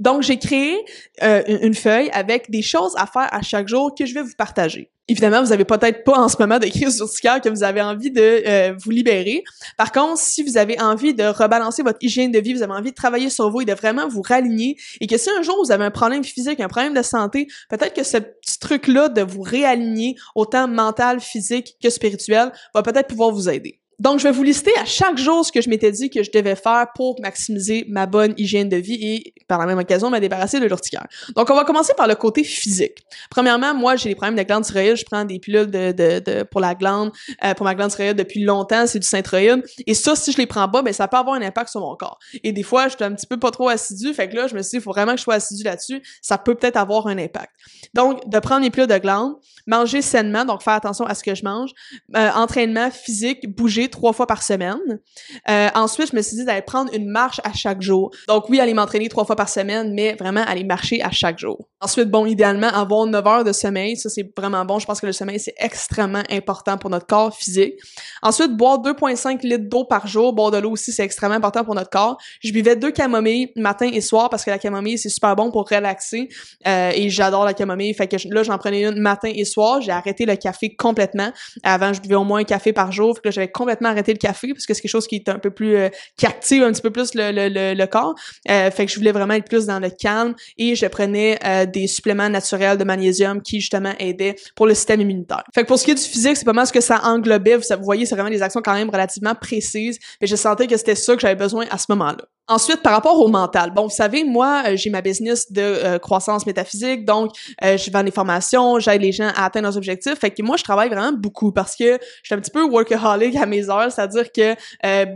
Donc, 0.00 0.22
j'ai 0.22 0.38
créé 0.38 0.84
euh, 1.22 1.42
une 1.46 1.74
feuille 1.74 2.10
avec 2.12 2.50
des 2.50 2.62
choses 2.62 2.94
à 2.96 3.06
faire 3.06 3.28
à 3.32 3.42
chaque 3.42 3.68
jour 3.68 3.94
que 3.94 4.06
je 4.06 4.14
vais 4.14 4.22
vous 4.22 4.34
partager. 4.36 4.90
Évidemment, 5.08 5.42
vous 5.42 5.52
avez 5.52 5.64
peut-être 5.64 6.04
pas 6.04 6.16
en 6.18 6.28
ce 6.28 6.36
moment 6.38 6.60
de 6.60 6.66
crise 6.66 7.00
urticaire 7.00 7.40
que 7.40 7.48
vous 7.48 7.64
avez 7.64 7.82
envie 7.82 8.12
de 8.12 8.42
euh, 8.46 8.74
vous 8.78 8.90
libérer. 8.90 9.42
Par 9.76 9.90
contre, 9.90 10.18
si 10.18 10.44
vous 10.44 10.56
avez 10.56 10.80
envie 10.80 11.14
de 11.14 11.24
rebalancer 11.24 11.82
votre 11.82 11.98
hygiène 12.00 12.30
de 12.30 12.38
vie, 12.38 12.54
vous 12.54 12.62
avez 12.62 12.72
envie 12.72 12.90
de 12.90 12.94
travailler 12.94 13.28
sur 13.28 13.50
vous 13.50 13.60
et 13.60 13.64
de 13.64 13.74
vraiment 13.74 14.06
vous 14.08 14.22
raligner, 14.22 14.76
et 15.00 15.08
que 15.08 15.18
si 15.18 15.28
un 15.28 15.42
jour 15.42 15.56
vous 15.64 15.72
avez 15.72 15.84
un 15.84 15.90
problème 15.90 16.22
physique, 16.22 16.60
un 16.60 16.68
problème 16.68 16.94
de 16.94 17.02
santé, 17.02 17.48
peut-être 17.68 17.92
que 17.92 18.04
ce 18.04 18.18
petit 18.18 18.60
truc-là 18.60 19.08
de 19.08 19.22
vous 19.22 19.42
réaligner 19.42 20.14
autant 20.36 20.68
mental, 20.68 21.18
physique 21.18 21.76
que 21.82 21.90
spirituel 21.90 22.52
va 22.72 22.82
peut-être 22.82 23.08
pouvoir 23.08 23.32
vous 23.32 23.48
aider. 23.48 23.80
Donc, 24.00 24.18
je 24.18 24.24
vais 24.24 24.32
vous 24.32 24.42
lister 24.42 24.72
à 24.78 24.86
chaque 24.86 25.18
jour 25.18 25.44
ce 25.44 25.52
que 25.52 25.60
je 25.60 25.68
m'étais 25.68 25.92
dit 25.92 26.08
que 26.08 26.22
je 26.22 26.30
devais 26.30 26.56
faire 26.56 26.86
pour 26.94 27.20
maximiser 27.20 27.84
ma 27.86 28.06
bonne 28.06 28.32
hygiène 28.38 28.70
de 28.70 28.78
vie 28.78 28.94
et, 28.94 29.34
par 29.46 29.58
la 29.58 29.66
même 29.66 29.78
occasion, 29.78 30.08
me 30.08 30.18
débarrasser 30.18 30.58
de 30.58 30.64
l'urticaire. 30.64 31.06
Donc, 31.36 31.50
on 31.50 31.54
va 31.54 31.64
commencer 31.64 31.92
par 31.94 32.08
le 32.08 32.14
côté 32.14 32.42
physique. 32.42 33.04
Premièrement, 33.30 33.74
moi, 33.74 33.96
j'ai 33.96 34.08
des 34.08 34.14
problèmes 34.14 34.36
de 34.36 34.42
glande 34.42 34.64
thyroïde. 34.64 34.96
Je 34.96 35.04
prends 35.04 35.26
des 35.26 35.38
pilules 35.38 35.70
de, 35.70 35.92
de, 35.92 36.18
de 36.18 36.42
pour 36.44 36.62
la 36.62 36.74
glande, 36.74 37.12
euh, 37.44 37.52
pour 37.52 37.64
ma 37.64 37.74
glande 37.74 37.90
thyroïde 37.90 38.16
depuis 38.16 38.42
longtemps. 38.42 38.86
C'est 38.86 39.00
du 39.00 39.06
synthroïde. 39.06 39.62
Et 39.86 39.92
ça, 39.92 40.16
si 40.16 40.32
je 40.32 40.38
les 40.38 40.46
prends 40.46 40.68
pas, 40.68 40.80
ben, 40.80 40.94
ça 40.94 41.06
peut 41.06 41.18
avoir 41.18 41.36
un 41.36 41.42
impact 41.42 41.68
sur 41.68 41.80
mon 41.80 41.94
corps. 41.94 42.18
Et 42.42 42.52
des 42.52 42.62
fois, 42.62 42.88
je 42.88 42.96
suis 42.96 43.04
un 43.04 43.12
petit 43.12 43.26
peu 43.26 43.38
pas 43.38 43.50
trop 43.50 43.68
assidu. 43.68 44.14
Fait 44.14 44.30
que 44.30 44.36
là, 44.36 44.46
je 44.46 44.54
me 44.54 44.62
suis 44.62 44.70
dit, 44.70 44.76
il 44.76 44.82
faut 44.82 44.92
vraiment 44.92 45.12
que 45.12 45.18
je 45.18 45.24
sois 45.24 45.34
assidu 45.34 45.62
là-dessus. 45.62 46.00
Ça 46.22 46.38
peut 46.38 46.54
peut-être 46.54 46.78
avoir 46.78 47.06
un 47.06 47.18
impact. 47.18 47.50
Donc, 47.92 48.26
de 48.30 48.38
prendre 48.38 48.62
mes 48.62 48.70
pilules 48.70 48.88
de 48.88 48.96
glande, 48.96 49.34
manger 49.66 50.00
sainement, 50.00 50.46
donc 50.46 50.62
faire 50.62 50.72
attention 50.72 51.04
à 51.04 51.14
ce 51.14 51.22
que 51.22 51.34
je 51.34 51.44
mange, 51.44 51.70
euh, 52.16 52.30
entraînement 52.34 52.90
physique, 52.90 53.46
bouger 53.54 53.89
trois 53.90 54.12
fois 54.12 54.26
par 54.26 54.42
semaine. 54.42 55.00
Euh, 55.48 55.68
ensuite, 55.74 56.10
je 56.10 56.16
me 56.16 56.22
suis 56.22 56.36
dit 56.36 56.44
d'aller 56.44 56.62
prendre 56.62 56.92
une 56.94 57.08
marche 57.08 57.40
à 57.44 57.52
chaque 57.52 57.82
jour. 57.82 58.10
Donc 58.28 58.48
oui, 58.48 58.60
aller 58.60 58.74
m'entraîner 58.74 59.08
trois 59.08 59.24
fois 59.24 59.36
par 59.36 59.48
semaine, 59.48 59.92
mais 59.94 60.14
vraiment 60.14 60.42
aller 60.42 60.64
marcher 60.64 61.02
à 61.02 61.10
chaque 61.10 61.38
jour. 61.38 61.68
Ensuite, 61.82 62.10
bon, 62.10 62.26
idéalement, 62.26 62.68
avoir 62.68 63.06
9 63.06 63.26
heures 63.26 63.44
de 63.44 63.52
sommeil. 63.52 63.96
Ça, 63.96 64.10
c'est 64.10 64.30
vraiment 64.36 64.64
bon. 64.64 64.78
Je 64.78 64.86
pense 64.86 65.00
que 65.00 65.06
le 65.06 65.12
sommeil, 65.12 65.40
c'est 65.40 65.54
extrêmement 65.56 66.22
important 66.30 66.76
pour 66.76 66.90
notre 66.90 67.06
corps 67.06 67.34
physique. 67.34 67.74
Ensuite, 68.22 68.54
boire 68.54 68.82
2,5 68.82 69.46
litres 69.46 69.68
d'eau 69.68 69.84
par 69.84 70.06
jour. 70.06 70.34
Boire 70.34 70.50
de 70.50 70.58
l'eau 70.58 70.72
aussi, 70.72 70.92
c'est 70.92 71.04
extrêmement 71.04 71.36
important 71.36 71.64
pour 71.64 71.74
notre 71.74 71.88
corps. 71.88 72.18
Je 72.40 72.52
buvais 72.52 72.76
deux 72.76 72.90
camomilles 72.90 73.50
matin 73.56 73.88
et 73.90 74.02
soir 74.02 74.28
parce 74.28 74.44
que 74.44 74.50
la 74.50 74.58
camomille, 74.58 74.98
c'est 74.98 75.08
super 75.08 75.34
bon 75.36 75.50
pour 75.50 75.66
relaxer. 75.68 76.28
Euh, 76.66 76.92
et 76.94 77.08
j'adore 77.08 77.46
la 77.46 77.54
camomille. 77.54 77.94
Fait 77.94 78.08
que 78.08 78.16
là, 78.28 78.42
j'en 78.42 78.58
prenais 78.58 78.84
une 78.84 79.00
matin 79.00 79.32
et 79.34 79.46
soir. 79.46 79.80
J'ai 79.80 79.92
arrêté 79.92 80.26
le 80.26 80.36
café 80.36 80.76
complètement. 80.76 81.32
Avant, 81.62 81.94
je 81.94 82.02
buvais 82.02 82.14
au 82.14 82.24
moins 82.24 82.40
un 82.40 82.44
café 82.44 82.74
par 82.74 82.92
jour. 82.92 83.14
Fait 83.14 83.22
que 83.22 83.30
j'avais 83.30 83.50
complètement 83.50 83.79
arrêté 83.88 84.12
le 84.12 84.18
café 84.18 84.48
parce 84.52 84.66
que 84.66 84.74
c'est 84.74 84.82
quelque 84.82 84.90
chose 84.90 85.06
qui 85.06 85.16
est 85.16 85.28
un 85.28 85.38
peu 85.38 85.50
plus 85.50 85.76
euh, 85.76 85.88
qui 86.16 86.26
active 86.26 86.62
un 86.62 86.72
petit 86.72 86.82
peu 86.82 86.90
plus 86.90 87.14
le, 87.14 87.30
le, 87.32 87.74
le, 87.74 87.86
corps. 87.86 88.14
Euh, 88.48 88.70
fait 88.70 88.86
que 88.86 88.92
je 88.92 88.96
voulais 88.98 89.12
vraiment 89.12 89.34
être 89.34 89.48
plus 89.48 89.66
dans 89.66 89.80
le 89.80 89.90
calme 89.90 90.34
et 90.58 90.74
je 90.74 90.86
prenais 90.86 91.38
euh, 91.44 91.66
des 91.66 91.86
suppléments 91.86 92.28
naturels 92.28 92.78
de 92.78 92.84
magnésium 92.84 93.42
qui 93.42 93.60
justement 93.60 93.94
aidaient 93.98 94.36
pour 94.54 94.66
le 94.66 94.74
système 94.74 95.00
immunitaire. 95.00 95.44
Fait 95.54 95.62
que 95.62 95.68
pour 95.68 95.78
ce 95.78 95.84
qui 95.84 95.90
est 95.92 95.94
du 95.94 96.02
physique, 96.02 96.36
c'est 96.36 96.44
pas 96.44 96.52
mal 96.52 96.66
ce 96.66 96.72
que 96.72 96.80
ça 96.80 97.00
englobait. 97.04 97.56
Vous, 97.56 97.84
voyez, 97.84 98.06
c'est 98.06 98.14
vraiment 98.14 98.30
des 98.30 98.42
actions 98.42 98.60
quand 98.62 98.74
même 98.74 98.90
relativement 98.90 99.34
précises. 99.34 99.98
Mais 100.20 100.26
je 100.26 100.36
sentais 100.36 100.66
que 100.66 100.76
c'était 100.76 100.94
ça 100.94 101.14
que 101.14 101.20
j'avais 101.20 101.34
besoin 101.34 101.66
à 101.70 101.78
ce 101.78 101.86
moment-là. 101.90 102.24
Ensuite, 102.50 102.82
par 102.82 102.94
rapport 102.94 103.16
au 103.20 103.28
mental, 103.28 103.70
bon, 103.70 103.84
vous 103.84 103.94
savez, 103.94 104.24
moi, 104.24 104.64
euh, 104.66 104.76
j'ai 104.76 104.90
ma 104.90 105.02
business 105.02 105.52
de 105.52 105.62
euh, 105.62 105.98
croissance 106.00 106.44
métaphysique, 106.46 107.04
donc 107.04 107.30
euh, 107.62 107.76
je 107.76 107.92
vends 107.92 108.02
des 108.02 108.10
formations, 108.10 108.80
j'aide 108.80 109.02
les 109.02 109.12
gens 109.12 109.30
à 109.36 109.44
atteindre 109.44 109.68
leurs 109.68 109.76
objectifs. 109.76 110.18
Fait 110.18 110.32
que 110.32 110.42
moi, 110.42 110.56
je 110.56 110.64
travaille 110.64 110.88
vraiment 110.88 111.12
beaucoup 111.12 111.52
parce 111.52 111.76
que 111.76 111.92
je 111.94 112.24
suis 112.24 112.34
un 112.34 112.40
petit 112.40 112.50
peu 112.50 112.64
workaholic 112.64 113.36
à 113.36 113.46
mes 113.46 113.70
heures, 113.70 113.92
c'est-à-dire 113.92 114.32
que 114.32 114.56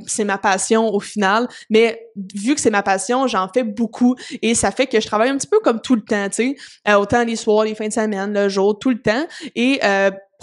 c'est 0.06 0.22
ma 0.22 0.38
passion 0.38 0.94
au 0.94 1.00
final. 1.00 1.48
Mais 1.70 2.06
vu 2.36 2.54
que 2.54 2.60
c'est 2.60 2.70
ma 2.70 2.84
passion, 2.84 3.26
j'en 3.26 3.48
fais 3.52 3.64
beaucoup 3.64 4.14
et 4.40 4.54
ça 4.54 4.70
fait 4.70 4.86
que 4.86 5.00
je 5.00 5.06
travaille 5.06 5.30
un 5.30 5.36
petit 5.36 5.48
peu 5.48 5.58
comme 5.58 5.80
tout 5.80 5.96
le 5.96 6.02
temps, 6.02 6.28
tu 6.28 6.56
sais, 6.86 6.94
autant 6.94 7.24
les 7.24 7.34
soirs, 7.34 7.64
les 7.64 7.74
fins 7.74 7.88
de 7.88 7.92
semaine, 7.92 8.32
le 8.32 8.48
jour, 8.48 8.78
tout 8.78 8.90
le 8.90 9.02
temps. 9.02 9.26
Et 9.56 9.80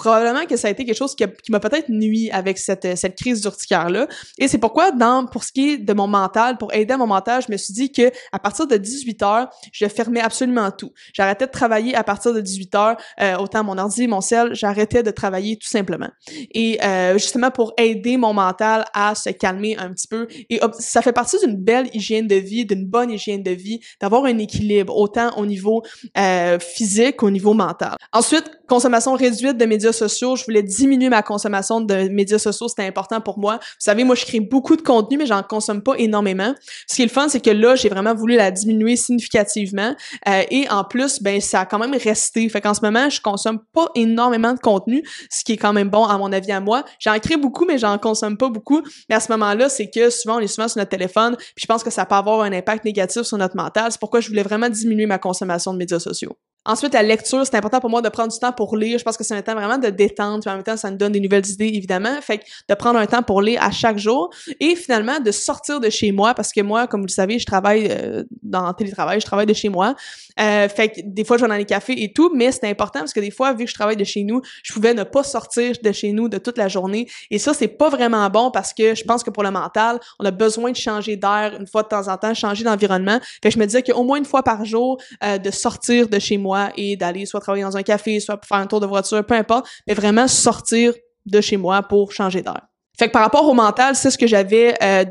probablement 0.02 0.48
que 0.48 0.58
ça 0.58 0.68
a 0.68 0.72
été 0.72 0.84
quelque 0.84 0.98
chose 0.98 1.16
qui, 1.16 1.24
m'a 1.52 1.60
peut-être 1.60 1.90
nuit 1.90 2.32
avec 2.32 2.58
cette, 2.58 2.98
cette 2.98 3.16
crise 3.16 3.42
d'urticaire-là. 3.42 4.08
Et 4.40 4.48
c'est 4.48 4.58
pourquoi, 4.58 4.90
dans, 4.92 5.28
pour 5.28 5.44
ce 5.44 5.52
qui 5.52 5.74
est 5.74 5.78
de 5.78 5.94
mon 5.94 6.08
mental, 6.08 6.58
pour 6.58 6.74
aider 6.74 6.92
à 6.96 6.98
mon 6.98 7.06
mental, 7.06 7.44
je 7.46 7.52
me 7.52 7.58
suis 7.58 7.72
dit 7.72 7.92
que 7.92 8.12
à 8.32 8.40
partir 8.40 8.66
de 8.66 8.78
18 8.78 9.22
heures, 9.22 9.50
je 9.72 9.86
fermais 9.86 10.20
absolument 10.20 10.72
tout. 10.72 10.92
J'arrêtais 11.14 11.46
de 11.46 11.52
travailler 11.52 11.94
à 11.94 12.04
partir 12.04 12.34
de 12.34 12.42
18 12.42 12.76
heures, 12.76 12.98
euh, 13.22 13.36
autant 13.38 13.64
mon 13.64 13.78
ordi, 13.78 14.08
mon 14.08 14.22
cell, 14.22 14.50
j'arrêtais 14.54 15.04
de 15.04 15.12
travailler 15.12 15.58
tout 15.58 15.68
simplement. 15.68 16.10
Et 16.52 16.84
euh, 16.84 17.14
justement 17.20 17.52
pour 17.52 17.74
aider 17.78 18.18
mon 18.18 18.34
mental 18.34 18.86
à 18.96 19.14
se 19.14 19.30
calmer 19.30 19.78
un 19.78 19.92
petit 19.92 20.08
peu. 20.08 20.28
Et 20.50 20.60
ça 20.80 21.04
fait 21.04 21.14
partie 21.14 21.38
d'une 21.46 21.58
belle 21.58 21.90
hygiène 21.94 22.28
de 22.28 22.36
vie, 22.36 22.66
d'une 22.66 22.88
bonne 22.88 23.12
hygiène 23.12 23.44
de 23.44 23.52
vie, 23.52 23.82
d'avoir 24.02 24.26
un 24.26 24.40
équilibre, 24.40 24.98
autant 24.98 25.30
au 25.38 25.46
niveau 25.46 25.84
euh, 26.18 26.58
physique 26.58 27.18
qu'au 27.18 27.30
niveau 27.30 27.54
mental. 27.54 27.98
Ensuite, 28.12 28.50
consommation 28.68 29.14
réduite 29.14 29.58
de 29.58 29.66
médias 29.66 29.91
sociaux. 29.92 30.36
Je 30.36 30.44
voulais 30.46 30.64
diminuer 30.64 31.10
ma 31.10 31.22
consommation 31.22 31.82
de 31.82 32.10
médias 32.10 32.40
sociaux. 32.40 32.68
C'était 32.68 32.86
important 32.86 33.22
pour 33.22 33.40
moi. 33.40 33.56
Vous 33.56 33.76
savez, 33.80 34.04
moi, 34.04 34.16
je 34.16 34.26
crée 34.26 34.40
beaucoup 34.40 34.76
de 34.76 34.82
contenu, 34.82 35.18
mais 35.18 35.26
j'en 35.26 35.44
consomme 35.44 35.82
pas 35.82 35.94
énormément. 35.98 36.54
Ce 36.88 36.96
qui 36.96 37.02
est 37.02 37.06
le 37.06 37.12
fun, 37.12 37.28
c'est 37.30 37.40
que 37.40 37.50
là, 37.50 37.76
j'ai 37.76 37.90
vraiment 37.90 38.14
voulu 38.14 38.36
la 38.36 38.52
diminuer 38.52 38.96
significativement. 38.96 39.96
Euh, 40.28 40.44
et 40.50 40.70
en 40.70 40.84
plus, 40.84 41.22
ben, 41.22 41.42
ça 41.42 41.62
a 41.62 41.66
quand 41.66 41.80
même 41.80 41.94
resté. 41.94 42.48
Fait 42.50 42.62
qu'en 42.62 42.74
ce 42.74 42.82
moment, 42.82 43.10
je 43.10 43.22
consomme 43.22 43.60
pas 43.74 43.90
énormément 43.96 44.54
de 44.54 44.60
contenu, 44.60 45.04
ce 45.30 45.44
qui 45.44 45.54
est 45.54 45.58
quand 45.58 45.74
même 45.74 45.90
bon 45.90 46.06
à 46.06 46.18
mon 46.18 46.32
avis 46.32 46.52
à 46.52 46.60
moi. 46.60 46.84
J'en 47.00 47.18
crée 47.20 47.38
beaucoup, 47.38 47.66
mais 47.66 47.78
j'en 47.78 47.98
consomme 47.98 48.38
pas 48.38 48.50
beaucoup. 48.50 48.82
Mais 49.10 49.16
à 49.16 49.20
ce 49.20 49.32
moment-là, 49.32 49.70
c'est 49.70 49.90
que 49.90 50.10
souvent, 50.10 50.38
on 50.38 50.40
est 50.40 50.48
souvent 50.48 50.68
sur 50.68 50.80
notre 50.80 50.92
téléphone, 50.92 51.36
puis 51.38 51.64
je 51.64 51.66
pense 51.66 51.84
que 51.84 51.90
ça 51.90 52.06
peut 52.06 52.16
avoir 52.16 52.42
un 52.42 52.52
impact 52.54 52.86
négatif 52.86 53.24
sur 53.24 53.38
notre 53.38 53.56
mental. 53.56 53.92
C'est 53.92 54.00
pourquoi 54.00 54.20
je 54.20 54.28
voulais 54.28 54.44
vraiment 54.44 54.70
diminuer 54.70 55.06
ma 55.06 55.18
consommation 55.18 55.74
de 55.74 55.78
médias 55.78 56.00
sociaux. 56.00 56.38
Ensuite, 56.64 56.94
la 56.94 57.02
lecture, 57.02 57.44
c'est 57.44 57.56
important 57.56 57.80
pour 57.80 57.90
moi 57.90 58.04
de 58.04 58.10
prendre 58.10 58.32
du 58.32 58.38
temps 58.38 58.52
pour 58.52 58.78
lire. 58.78 59.00
Je 59.00 59.04
pense 59.04 59.18
que 59.18 59.24
c'est 59.24 59.36
un 59.36 59.42
temps 59.42 59.56
vraiment 59.56 59.80
de 59.80 59.90
détente, 59.90 60.42
puis 60.42 60.52
en 60.52 60.56
même 60.56 60.64
temps, 60.64 60.78
ça 60.78 60.92
nous 60.92 60.98
donne 60.98 61.14
des 61.14 61.20
nouvelles 61.20 61.48
idées, 61.48 61.72
évidemment. 61.74 62.22
Fait 62.22 62.38
que 62.38 62.44
de 62.70 62.76
prendre 62.76 63.00
un 63.00 63.08
temps 63.08 63.24
pour 63.24 63.42
lire 63.42 63.64
à 63.64 63.72
chaque 63.72 63.98
jour 63.98 64.30
et 64.60 64.76
finalement 64.76 65.20
de 65.20 65.32
sortir 65.32 65.80
de 65.80 65.90
chez 65.90 66.12
moi, 66.12 66.36
parce 66.36 66.54
que 66.54 66.62
moi, 66.62 66.86
comme 66.86 67.02
vous 67.02 67.08
le 67.08 67.12
savez, 67.12 67.40
je 67.40 67.48
travaille 67.48 67.88
euh, 67.90 68.24
dans 68.44 68.68
le 68.68 68.74
télétravail, 68.74 69.20
je 69.20 69.26
travaille 69.26 69.48
de 69.48 69.54
chez 69.54 69.70
moi. 69.70 69.96
Euh, 70.40 70.70
fait 70.70 70.90
que 70.90 71.02
des 71.04 71.24
fois, 71.24 71.38
je 71.38 71.42
vais 71.42 71.48
dans 71.50 71.56
les 71.56 71.66
cafés 71.66 72.04
et 72.04 72.14
tout, 72.14 72.32
mais 72.36 72.52
c'est 72.52 72.70
important 72.70 73.00
parce 73.00 73.14
que 73.14 73.20
des 73.20 73.32
fois, 73.32 73.54
vu 73.54 73.66
que 73.66 73.72
je 73.72 73.76
travaille 73.76 73.98
de 73.98 74.04
chez 74.04 74.24
nous, 74.24 74.42
je 74.62 74.72
pouvais 74.72 74.94
ne 74.94 75.04
pas 75.04 75.24
sortir 75.24 75.74
de 75.84 75.92
chez 75.92 76.12
nous 76.12 76.30
de 76.30 76.38
toute 76.38 76.60
la 76.60 76.68
journée. 76.68 77.08
Et 77.32 77.40
ça, 77.40 77.56
c'est 77.56 77.70
pas 77.70 77.90
vraiment 77.90 78.30
bon 78.30 78.52
parce 78.52 78.72
que 78.72 78.94
je 78.94 79.04
pense 79.04 79.24
que 79.24 79.32
pour 79.32 79.42
le 79.42 79.50
mental, 79.50 80.00
on 80.20 80.26
a 80.26 80.32
besoin 80.32 80.70
de 80.70 80.78
changer 80.78 81.16
d'air 81.16 81.58
une 81.60 81.66
fois 81.66 81.82
de 81.82 81.88
temps 81.88 82.08
en 82.08 82.18
temps, 82.18 82.36
changer 82.36 82.64
d'environnement. 82.64 83.20
Fait 83.42 83.50
que 83.50 83.56
je 83.56 83.60
me 83.60 83.66
disais 83.66 83.82
qu'au 83.82 84.04
moins 84.04 84.20
une 84.20 84.26
fois 84.26 84.44
par 84.44 84.64
jour, 84.64 85.02
euh, 85.24 85.40
de 85.40 85.50
sortir 85.50 86.08
de 86.08 86.20
chez 86.20 86.38
moi 86.38 86.51
et 86.76 86.96
d'aller 86.96 87.26
soit 87.26 87.40
travailler 87.40 87.64
dans 87.64 87.78
un 87.78 87.84
café, 87.84 88.20
soit 88.20 88.40
faire 88.46 88.58
un 88.58 88.68
tour 88.68 88.80
de 88.80 88.86
voiture, 88.86 89.26
peu 89.26 89.36
importe, 89.36 89.68
mais 89.88 89.94
vraiment 89.94 90.28
sortir 90.28 90.94
de 91.26 91.42
chez 91.42 91.58
moi 91.58 91.84
pour 91.84 92.12
changer 92.12 92.42
d'air. 92.42 92.62
Fait 92.98 93.08
que 93.08 93.12
par 93.14 93.22
rapport 93.22 93.48
au 93.48 93.54
mental, 93.54 93.96
c'est 93.96 94.12
ce 94.12 94.18
que 94.18 94.28
j'avais 94.28 94.76
euh, 94.84 95.06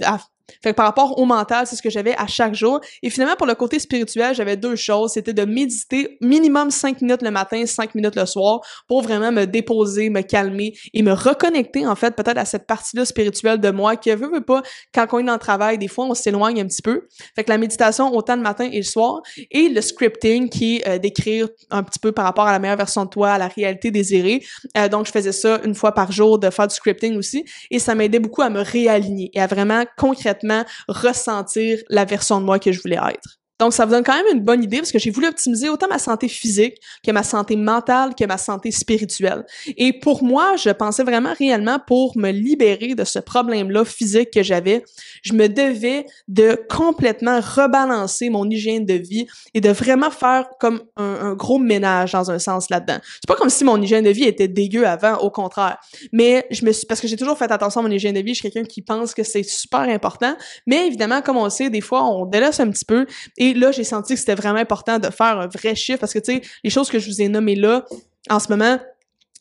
fait 0.63 0.71
que 0.71 0.77
par 0.77 0.87
rapport 0.87 1.19
au 1.19 1.25
mental, 1.25 1.67
c'est 1.67 1.77
ce 1.77 1.83
que 1.83 1.91
j'avais 1.91 2.15
à 2.17 2.27
chaque 2.27 2.55
jour. 2.55 2.81
Et 3.03 3.11
finalement, 3.11 3.37
pour 3.37 3.47
le 3.47 3.55
côté 3.55 3.79
spirituel, 3.79 4.35
j'avais 4.35 4.57
deux 4.57 4.77
choses. 4.77 5.13
C'était 5.13 5.33
de 5.33 5.45
méditer 5.45 6.19
minimum 6.21 6.71
cinq 6.71 7.01
minutes 7.01 7.23
le 7.23 7.31
matin, 7.31 7.65
cinq 7.67 7.95
minutes 7.95 8.17
le 8.17 8.27
soir 8.27 8.61
pour 8.89 9.03
vraiment 9.03 9.33
me 9.33 9.45
déposer, 9.45 10.11
me 10.11 10.23
calmer 10.23 10.75
et 10.93 11.03
me 11.03 11.13
reconnecter, 11.13 11.87
en 11.87 11.95
fait, 11.95 12.15
peut-être 12.15 12.39
à 12.39 12.45
cette 12.45 12.67
partie-là 12.67 13.05
spirituelle 13.05 13.61
de 13.61 13.71
moi 13.71 13.97
qui 13.97 14.11
veut, 14.11 14.31
veut 14.31 14.41
pas, 14.41 14.63
quand 14.93 15.07
on 15.13 15.19
est 15.19 15.25
dans 15.25 15.35
le 15.35 15.39
travail, 15.39 15.79
des 15.79 15.89
fois, 15.89 16.07
on 16.07 16.15
s'éloigne 16.15 16.61
un 16.61 16.67
petit 16.67 16.83
peu. 16.83 17.07
Fait 17.35 17.45
que 17.45 17.51
la 17.51 17.59
méditation 17.59 18.13
autant 18.15 18.37
le 18.37 18.43
matin 18.43 18.69
et 18.71 18.79
le 18.79 18.83
soir 18.83 19.21
et 19.51 19.69
le 19.69 19.81
scripting 19.81 20.49
qui 20.49 20.77
est 20.77 20.89
euh, 20.89 20.99
d'écrire 20.99 21.49
un 21.71 21.83
petit 21.83 21.99
peu 21.99 22.13
par 22.13 22.25
rapport 22.25 22.47
à 22.47 22.53
la 22.53 22.59
meilleure 22.59 22.77
version 22.77 23.05
de 23.05 23.11
toi, 23.11 23.33
à 23.33 23.39
la 23.39 23.49
réalité 23.49 23.91
désirée. 23.91 24.43
Euh, 24.77 24.89
donc, 24.89 25.07
je 25.07 25.13
faisais 25.13 25.33
ça 25.33 25.61
une 25.65 25.75
fois 25.75 25.93
par 25.93 26.13
jour, 26.13 26.39
de 26.39 26.51
faire 26.51 26.67
du 26.67 26.75
scripting 26.75 27.17
aussi. 27.17 27.45
Et 27.71 27.79
ça 27.79 27.95
m'aidait 27.95 28.19
beaucoup 28.19 28.43
à 28.43 28.51
me 28.51 28.61
réaligner 28.61 29.31
et 29.35 29.41
à 29.41 29.47
vraiment 29.47 29.85
concrètement 29.97 30.40
ressentir 30.89 31.79
la 31.89 32.05
version 32.05 32.41
de 32.41 32.47
moi 32.47 32.59
que 32.59 32.73
je 32.73 32.81
voulais 32.81 32.97
être. 32.97 33.40
Donc, 33.61 33.75
ça 33.75 33.85
vous 33.85 33.93
donne 33.93 34.03
quand 34.03 34.17
même 34.17 34.35
une 34.37 34.43
bonne 34.43 34.65
idée 34.65 34.79
parce 34.79 34.91
que 34.91 34.99
j'ai 34.99 35.11
voulu 35.11 35.29
optimiser 35.29 35.69
autant 35.69 35.87
ma 35.87 35.99
santé 35.99 36.29
physique 36.29 36.77
que 37.07 37.13
ma 37.13 37.23
santé 37.23 37.57
mentale 37.57 38.15
que 38.19 38.25
ma 38.25 38.39
santé 38.39 38.71
spirituelle. 38.71 39.45
Et 39.77 39.93
pour 39.93 40.25
moi, 40.25 40.57
je 40.57 40.71
pensais 40.71 41.05
vraiment 41.05 41.35
réellement 41.39 41.79
pour 41.87 42.17
me 42.17 42.31
libérer 42.31 42.95
de 42.95 43.05
ce 43.05 43.19
problème-là 43.19 43.85
physique 43.85 44.31
que 44.33 44.43
j'avais, 44.43 44.83
je 45.23 45.35
me 45.35 45.49
devais 45.49 46.07
de 46.27 46.59
complètement 46.71 47.41
rebalancer 47.41 48.31
mon 48.31 48.49
hygiène 48.49 48.87
de 48.87 48.95
vie 48.95 49.27
et 49.53 49.61
de 49.61 49.71
vraiment 49.71 50.11
faire 50.11 50.49
comme 50.59 50.81
un, 50.97 51.35
gros 51.35 51.59
ménage 51.59 52.13
dans 52.13 52.31
un 52.31 52.39
sens 52.39 52.71
là-dedans. 52.71 52.99
C'est 53.03 53.29
pas 53.29 53.37
comme 53.37 53.51
si 53.51 53.65
mon 53.65 53.81
hygiène 53.81 54.05
de 54.05 54.11
vie 54.11 54.25
était 54.25 54.49
dégueu 54.49 54.87
avant, 54.87 55.17
au 55.19 55.31
contraire. 55.31 55.77
Mais 56.13 56.47
je 56.51 56.65
me 56.65 56.73
suis, 56.73 56.87
parce 56.87 57.01
que 57.01 57.09
j'ai 57.09 57.17
toujours 57.17 57.37
fait 57.37 57.53
attention 57.53 57.81
à 57.81 57.85
mon 57.85 57.91
hygiène 57.91 58.15
de 58.15 58.21
vie, 58.21 58.35
je 58.35 58.41
suis 58.41 58.51
quelqu'un 58.51 58.67
qui 58.67 58.81
pense 58.81 59.13
que 59.13 59.23
c'est 59.23 59.43
super 59.43 59.81
important. 59.81 60.35
Mais 60.67 60.87
évidemment, 60.87 61.21
comme 61.21 61.37
on 61.37 61.51
sait, 61.51 61.69
des 61.69 61.83
fois, 61.83 62.05
on 62.05 62.25
délaisse 62.25 62.61
un 62.61 62.71
petit 62.71 62.87
peu 62.87 63.07
et 63.37 63.50
là, 63.55 63.73
j'ai 63.73 63.85
senti 63.85 64.15
que 64.15 64.21
c'était 64.21 64.35
vraiment 64.35 64.59
important 64.59 64.99
de 64.99 65.11
faire 65.11 65.39
un 65.39 65.47
vrai 65.47 65.75
chiffre 65.75 65.99
parce 65.99 66.13
que, 66.13 66.19
tu 66.19 66.35
sais, 66.35 66.43
les 66.65 66.71
choses 66.71 66.91
que 66.91 66.99
je 66.99 67.11
vous 67.11 67.21
ai 67.23 67.29
nommées 67.29 67.57
là, 67.57 67.85
en 68.29 68.39
ce 68.39 68.49
moment, 68.49 68.79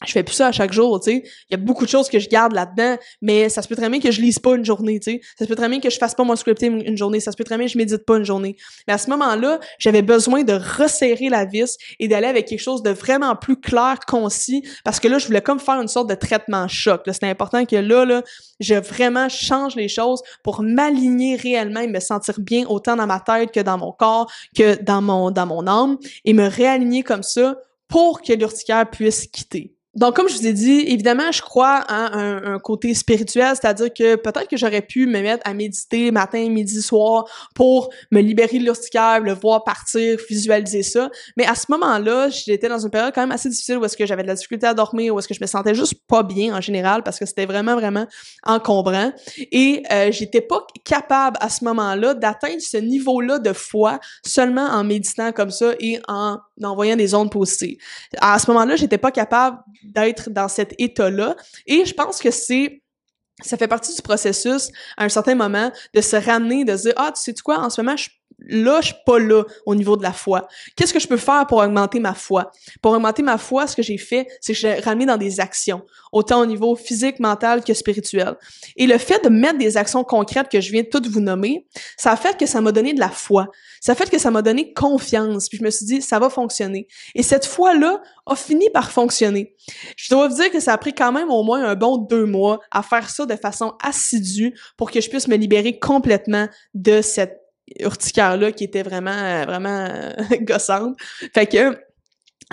je 0.06 0.14
fais 0.14 0.24
plus 0.24 0.36
ça 0.36 0.48
à 0.48 0.52
chaque 0.52 0.72
jour, 0.72 1.00
tu 1.00 1.12
sais. 1.12 1.24
Il 1.50 1.52
y 1.52 1.54
a 1.56 1.58
beaucoup 1.58 1.84
de 1.84 1.90
choses 1.90 2.08
que 2.08 2.20
je 2.20 2.30
garde 2.30 2.54
là-dedans, 2.54 2.98
mais 3.22 3.50
ça 3.50 3.62
se 3.62 3.68
peut 3.68 3.76
très 3.76 3.90
bien 3.90 4.00
que 4.00 4.12
je 4.12 4.22
lise 4.22 4.40
pas 4.40 4.56
une 4.56 4.64
journée, 4.64 5.00
tu 5.00 5.12
sais. 5.12 5.22
Ça 5.38 5.44
se 5.44 5.50
peut 5.50 5.56
très 5.56 5.68
bien 5.68 5.82
que 5.82 5.90
je 5.90 5.98
fasse 5.98 6.16
pas 6.16 6.24
mon 6.24 6.36
scripting 6.36 6.84
une 6.86 6.98
journée. 6.98 7.20
Ça 7.20 7.32
se 7.32 7.38
peut 7.38 7.44
très 7.44 7.58
bien 7.58 7.66
que 7.66 7.74
je 7.74 7.78
médite 7.78 8.06
pas 8.06 8.18
une 8.18 8.24
journée. 8.24 8.56
Mais 8.88 8.94
à 8.94 8.98
ce 8.98 9.10
moment-là, 9.10 9.60
j'avais 9.78 10.02
besoin 10.02 10.44
de 10.44 10.54
resserrer 10.54 11.28
la 11.28 11.44
vis 11.44 11.78
et 12.00 12.08
d'aller 12.08 12.28
avec 12.28 12.48
quelque 12.48 12.62
chose 12.62 12.82
de 12.82 12.92
vraiment 12.92 13.36
plus 13.36 13.60
clair, 13.60 14.00
concis, 14.08 14.64
parce 14.86 15.00
que 15.00 15.10
là, 15.10 15.18
je 15.18 15.28
voulais 15.28 15.42
comme 15.42 15.60
faire 15.60 15.82
une 15.82 15.88
sorte 15.90 16.10
de 16.10 16.16
traitement 16.16 16.68
choc. 16.68 17.02
C'était 17.12 17.28
important 17.28 17.66
que 17.66 17.76
là, 17.76 18.06
là, 18.06 18.24
je 18.62 18.76
vraiment 18.76 19.28
change 19.28 19.76
les 19.76 19.90
choses 19.90 20.22
pour 20.44 20.62
m'aligner 20.62 21.36
réellement 21.36 21.82
et 21.82 21.88
me 21.88 22.00
sentir 22.00 22.40
bien 22.40 22.66
autant 22.68 22.96
dans 22.96 23.08
ma 23.08 23.20
tête 23.20 23.52
que 23.52 23.60
dans 23.60 23.78
mon 23.78 23.92
corps, 23.92 24.32
que 24.56 24.82
dans 24.82 25.02
mon, 25.02 25.32
dans 25.32 25.46
mon 25.46 25.68
âme, 25.68 25.98
et 26.24 26.34
me 26.34 26.48
réaligner 26.48 27.04
comme 27.04 27.24
ça 27.24 27.58
pour 27.88 28.22
que 28.22 28.34
l'urticaire 28.34 28.90
puisse 28.90 29.28
quitter. 29.28 29.74
Donc, 30.00 30.16
comme 30.16 30.30
je 30.30 30.36
vous 30.36 30.48
ai 30.48 30.54
dit, 30.54 30.86
évidemment, 30.88 31.30
je 31.34 31.42
crois 31.42 31.76
à 31.76 32.18
un, 32.18 32.54
un 32.54 32.58
côté 32.60 32.94
spirituel, 32.94 33.54
c'est-à-dire 33.60 33.94
que 33.94 34.16
peut-être 34.16 34.48
que 34.48 34.56
j'aurais 34.56 34.82
pu 34.82 35.06
me 35.08 35.22
mettre 35.22 35.46
à 35.46 35.54
méditer 35.54 36.10
matin, 36.12 36.48
midi, 36.48 36.82
soir 36.82 37.26
pour 37.54 37.90
me 38.10 38.22
libérer 38.22 38.60
de 38.60 38.64
l'urticaire, 38.64 39.20
le 39.20 39.34
voir 39.34 39.66
partir, 39.66 40.18
visualiser 40.30 40.84
ça. 40.84 41.10
Mais 41.36 41.46
à 41.46 41.54
ce 41.54 41.66
moment-là, 41.68 42.30
j'étais 42.30 42.70
dans 42.70 42.80
une 42.80 42.90
période 42.90 43.12
quand 43.14 43.20
même 43.20 43.34
assez 43.34 43.50
difficile 43.50 43.78
où 43.78 43.84
est-ce 43.84 43.98
que 43.98 44.06
j'avais 44.06 44.24
de 44.24 44.30
la 44.30 44.36
difficulté 44.36 44.68
à 44.68 44.74
dormir, 44.74 45.14
où 45.14 45.20
est-ce 45.20 45.28
que 45.28 45.34
je 45.34 45.42
me 45.42 45.48
sentais 45.48 45.76
juste 45.76 45.96
pas 46.08 46.24
bien 46.24 46.56
en 46.56 46.62
général 46.62 47.04
parce 47.04 47.20
que 47.20 47.26
c'était 47.26 47.46
vraiment, 47.46 47.76
vraiment 47.76 48.08
encombrant. 48.46 49.12
Et 49.52 49.84
euh, 49.92 50.14
j'étais 50.14 50.40
pas 50.40 50.66
capable 50.86 51.36
à 51.42 51.50
ce 51.50 51.66
moment-là 51.66 52.14
d'atteindre 52.14 52.62
ce 52.62 52.78
niveau-là 52.78 53.40
de 53.40 53.52
foi 53.52 54.00
seulement 54.26 54.66
en 54.66 54.86
méditant 54.86 55.34
comme 55.34 55.52
ça 55.52 55.74
et 55.82 56.00
en 56.08 56.38
envoyant 56.64 56.96
des 56.96 57.14
ondes 57.14 57.32
positives. 57.32 57.78
À 58.22 58.40
ce 58.40 58.50
moment-là, 58.52 58.78
j'étais 58.78 58.98
pas 58.98 59.12
capable 59.12 59.58
d'être 59.90 60.30
dans 60.30 60.48
cet 60.48 60.74
état-là. 60.78 61.36
Et 61.66 61.86
je 61.86 61.94
pense 61.94 62.20
que 62.20 62.32
c'est 62.32 62.82
ça 63.42 63.58
fait 63.58 63.70
partie 63.70 63.96
du 63.96 64.02
processus 64.02 64.70
à 64.98 65.06
un 65.06 65.10
certain 65.10 65.36
moment 65.36 65.72
de 65.94 66.02
se 66.02 66.18
ramener, 66.18 66.66
de 66.66 66.76
se 66.76 66.84
dire 66.84 66.94
ah 66.98 67.12
tu 67.16 67.22
sais 67.22 67.34
quoi 67.42 67.60
en 67.60 67.70
ce 67.70 67.82
moment 67.82 67.96
je 67.96 68.10
là, 68.48 68.82
je 68.82 68.88
suis 68.88 68.96
pas 69.06 69.20
là 69.20 69.44
au 69.66 69.76
niveau 69.76 69.98
de 69.98 70.04
la 70.04 70.14
foi. 70.14 70.48
Qu'est-ce 70.76 70.94
que 70.94 71.00
je 71.00 71.08
peux 71.08 71.18
faire 71.18 71.46
pour 71.48 71.60
augmenter 71.60 72.00
ma 72.00 72.14
foi? 72.14 72.52
Pour 72.82 72.94
augmenter 72.94 73.24
ma 73.24 73.38
foi, 73.38 73.68
ce 73.68 73.76
que 73.76 73.82
j'ai 73.82 73.98
fait, 73.98 74.28
c'est 74.42 74.54
que 74.54 74.60
j'ai 74.60 74.74
ramené 74.76 75.06
dans 75.06 75.18
des 75.18 75.40
actions, 75.40 75.84
autant 76.12 76.42
au 76.42 76.46
niveau 76.46 76.76
physique, 76.76 77.20
mental 77.20 77.64
que 77.64 77.74
spirituel. 77.74 78.36
Et 78.76 78.88
le 78.88 78.98
fait 78.98 79.24
de 79.24 79.30
mettre 79.30 79.58
des 79.58 79.78
actions 79.78 80.04
concrètes 80.04 80.50
que 80.50 80.62
je 80.62 80.72
viens 80.72 80.84
de 80.84 80.88
toutes 80.88 81.08
vous 81.08 81.20
nommer, 81.20 81.66
ça 81.98 82.12
a 82.12 82.16
fait 82.16 82.38
que 82.38 82.46
ça 82.46 82.62
m'a 82.62 82.72
donné 82.72 82.94
de 82.94 83.00
la 83.00 83.10
foi. 83.10 83.48
Ça 83.82 83.94
a 83.94 83.96
fait 83.96 84.10
que 84.10 84.18
ça 84.18 84.32
m'a 84.32 84.42
donné 84.42 84.74
confiance. 84.74 85.50
Puis 85.50 85.60
je 85.60 85.64
me 85.64 85.70
suis 85.70 85.86
dit, 85.86 86.02
ça 86.02 86.20
va 86.20 86.30
fonctionner. 86.30 86.88
Et 87.16 87.24
cette 87.24 87.46
foi-là 87.46 88.02
a 88.26 88.36
fini 88.36 88.70
par 88.70 88.92
fonctionner. 88.92 89.56
Je 89.96 90.10
dois 90.10 90.28
vous 90.28 90.36
dire 90.36 90.52
que 90.52 90.60
ça 90.60 90.74
a 90.74 90.78
pris 90.78 90.94
quand 90.94 91.12
même 91.12 91.30
au 91.30 91.44
moins 91.44 91.64
un 91.64 91.76
bon 91.76 91.98
deux 91.98 92.26
mois 92.26 92.60
à 92.72 92.84
faire 92.84 93.10
ça 93.10 93.26
de 93.26 93.36
façon 93.36 93.74
assidue 93.84 94.54
pour 94.78 94.92
que 94.92 95.02
je 95.02 95.10
puisse 95.10 95.28
me 95.28 95.36
libérer 95.36 95.80
complètement 95.80 96.48
de 96.74 97.02
cette 97.02 97.39
urticaire-là 97.80 98.52
qui 98.52 98.64
était 98.64 98.84
vraiment, 98.84 99.12
euh, 99.12 99.46
vraiment 99.46 99.88
euh, 99.90 100.12
gossante. 100.42 100.96
Fait 101.34 101.46
que 101.46 101.78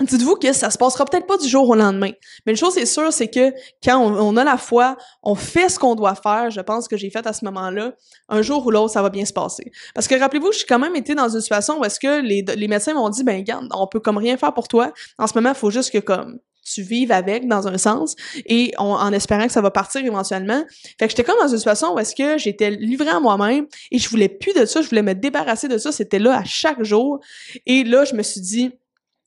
dites-vous 0.01 0.35
que 0.35 0.53
ça 0.53 0.69
se 0.69 0.77
passera 0.77 1.05
peut-être 1.05 1.25
pas 1.25 1.37
du 1.37 1.47
jour 1.47 1.67
au 1.67 1.75
lendemain. 1.75 2.11
Mais 2.45 2.51
une 2.51 2.57
chose 2.57 2.77
est 2.77 2.85
sûre, 2.85 3.11
c'est 3.11 3.29
que 3.29 3.51
quand 3.83 3.99
on, 3.99 4.37
a 4.37 4.43
la 4.43 4.57
foi, 4.57 4.95
on 5.23 5.35
fait 5.35 5.69
ce 5.69 5.79
qu'on 5.79 5.95
doit 5.95 6.15
faire. 6.15 6.51
Je 6.51 6.61
pense 6.61 6.87
que 6.87 6.97
j'ai 6.97 7.09
fait 7.09 7.25
à 7.25 7.33
ce 7.33 7.43
moment-là. 7.45 7.93
Un 8.29 8.41
jour 8.41 8.65
ou 8.65 8.71
l'autre, 8.71 8.93
ça 8.93 9.01
va 9.01 9.09
bien 9.09 9.25
se 9.25 9.33
passer. 9.33 9.71
Parce 9.95 10.07
que 10.07 10.15
rappelez-vous, 10.15 10.51
j'ai 10.51 10.65
quand 10.67 10.79
même 10.79 10.95
été 10.95 11.15
dans 11.15 11.29
une 11.29 11.41
situation 11.41 11.79
où 11.79 11.85
est-ce 11.85 11.99
que 11.99 12.21
les, 12.21 12.43
les 12.43 12.67
médecins 12.67 12.93
m'ont 12.93 13.09
dit, 13.09 13.23
ben 13.23 13.37
regarde, 13.37 13.67
on 13.73 13.87
peut 13.87 13.99
comme 13.99 14.17
rien 14.17 14.37
faire 14.37 14.53
pour 14.53 14.67
toi. 14.67 14.93
En 15.17 15.27
ce 15.27 15.33
moment, 15.35 15.49
il 15.49 15.55
faut 15.55 15.71
juste 15.71 15.91
que 15.91 15.99
comme 15.99 16.39
tu 16.73 16.81
vives 16.81 17.11
avec 17.11 17.47
dans 17.47 17.67
un 17.67 17.77
sens 17.77 18.15
et 18.45 18.73
en 18.77 19.11
espérant 19.13 19.45
que 19.45 19.51
ça 19.51 19.61
va 19.61 19.71
partir 19.71 20.03
éventuellement. 20.03 20.63
Fait 20.99 21.07
que 21.07 21.09
j'étais 21.09 21.23
comme 21.23 21.39
dans 21.41 21.47
une 21.47 21.57
situation 21.57 21.93
où 21.93 21.99
est-ce 21.99 22.15
que 22.15 22.37
j'étais 22.37 22.71
livrée 22.71 23.09
à 23.09 23.19
moi-même 23.19 23.65
et 23.91 23.99
je 23.99 24.09
voulais 24.09 24.29
plus 24.29 24.53
de 24.53 24.65
ça, 24.65 24.81
je 24.81 24.89
voulais 24.89 25.01
me 25.01 25.13
débarrasser 25.13 25.67
de 25.67 25.77
ça, 25.77 25.91
c'était 25.91 26.19
là 26.19 26.37
à 26.37 26.43
chaque 26.43 26.83
jour 26.83 27.19
et 27.65 27.83
là 27.83 28.05
je 28.05 28.15
me 28.15 28.23
suis 28.23 28.41
dit 28.41 28.71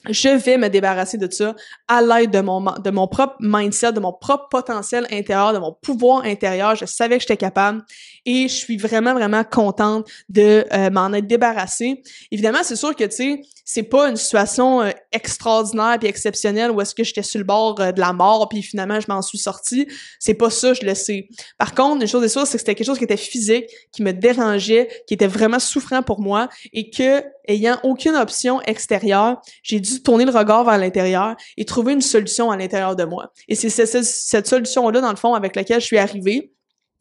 je 0.09 0.28
vais 0.30 0.57
me 0.57 0.69
débarrasser 0.69 1.19
de 1.19 1.30
ça 1.30 1.54
à 1.87 2.00
l'aide 2.00 2.30
de 2.30 2.40
mon 2.40 2.61
de 2.61 2.90
mon 2.90 3.07
propre 3.07 3.37
mindset, 3.40 3.92
de 3.92 4.00
mon 4.00 4.12
propre 4.12 4.49
potentiel 4.49 5.07
intérieur, 5.11 5.52
de 5.52 5.59
mon 5.59 5.73
pouvoir 5.73 6.25
intérieur. 6.25 6.75
Je 6.75 6.87
savais 6.87 7.16
que 7.16 7.23
j'étais 7.23 7.37
capable 7.37 7.85
et 8.25 8.49
je 8.49 8.54
suis 8.54 8.76
vraiment 8.76 9.12
vraiment 9.12 9.45
contente 9.45 10.09
de 10.28 10.64
euh, 10.73 10.90
m'en 10.90 11.12
être 11.12 11.26
débarrassée. 11.26 12.02
Évidemment, 12.30 12.61
c'est 12.62 12.76
sûr 12.76 12.95
que 12.97 13.04
tu 13.04 13.11
sais, 13.11 13.40
c'est 13.64 13.83
pas 13.83 14.09
une 14.09 14.16
situation 14.16 14.83
euh, 14.83 14.90
extraordinaire 15.12 15.97
puis 15.99 16.09
exceptionnelle 16.09 16.71
où 16.71 16.80
est-ce 16.80 16.95
que 16.95 17.04
j'étais 17.04 17.23
sur 17.23 17.38
le 17.38 17.45
bord 17.45 17.80
euh, 17.80 17.92
de 17.92 18.00
la 18.00 18.12
mort 18.12 18.49
puis 18.49 18.62
finalement 18.62 19.00
je 19.00 19.07
m'en 19.09 19.23
suis 19.23 19.38
sortie. 19.38 19.87
C'est 20.19 20.35
pas 20.35 20.50
ça, 20.50 20.73
je 20.73 20.85
le 20.85 20.95
sais. 20.95 21.28
Par 21.59 21.75
contre, 21.75 22.02
une 22.02 22.09
chose 22.09 22.25
est 22.25 22.28
sûre, 22.28 22.47
c'est 22.47 22.54
que 22.54 22.61
c'était 22.61 22.75
quelque 22.75 22.87
chose 22.87 22.99
qui 22.99 23.04
était 23.04 23.16
physique, 23.16 23.66
qui 23.92 24.02
me 24.02 24.12
dérangeait, 24.12 24.88
qui 25.07 25.14
était 25.14 25.26
vraiment 25.26 25.59
souffrant 25.59 26.02
pour 26.02 26.21
moi 26.21 26.49
et 26.73 26.90
que 26.90 27.23
ayant 27.49 27.78
aucune 27.83 28.14
option 28.14 28.61
extérieure, 28.62 29.40
j'ai 29.62 29.80
dû 29.80 29.89
tourner 29.99 30.25
le 30.25 30.30
regard 30.30 30.64
vers 30.64 30.78
l'intérieur 30.78 31.37
et 31.56 31.64
trouver 31.64 31.92
une 31.92 32.00
solution 32.00 32.50
à 32.50 32.56
l'intérieur 32.56 32.97
de 32.97 33.04
moi. 33.04 33.32
Et 33.49 33.54
c'est 33.54 33.70
cette 33.70 34.47
solution-là, 34.47 35.00
dans 35.00 35.11
le 35.11 35.16
fond, 35.16 35.35
avec 35.35 35.56
laquelle 35.56 35.80
je 35.80 35.87
suis 35.87 35.99
arrivée. 35.99 36.52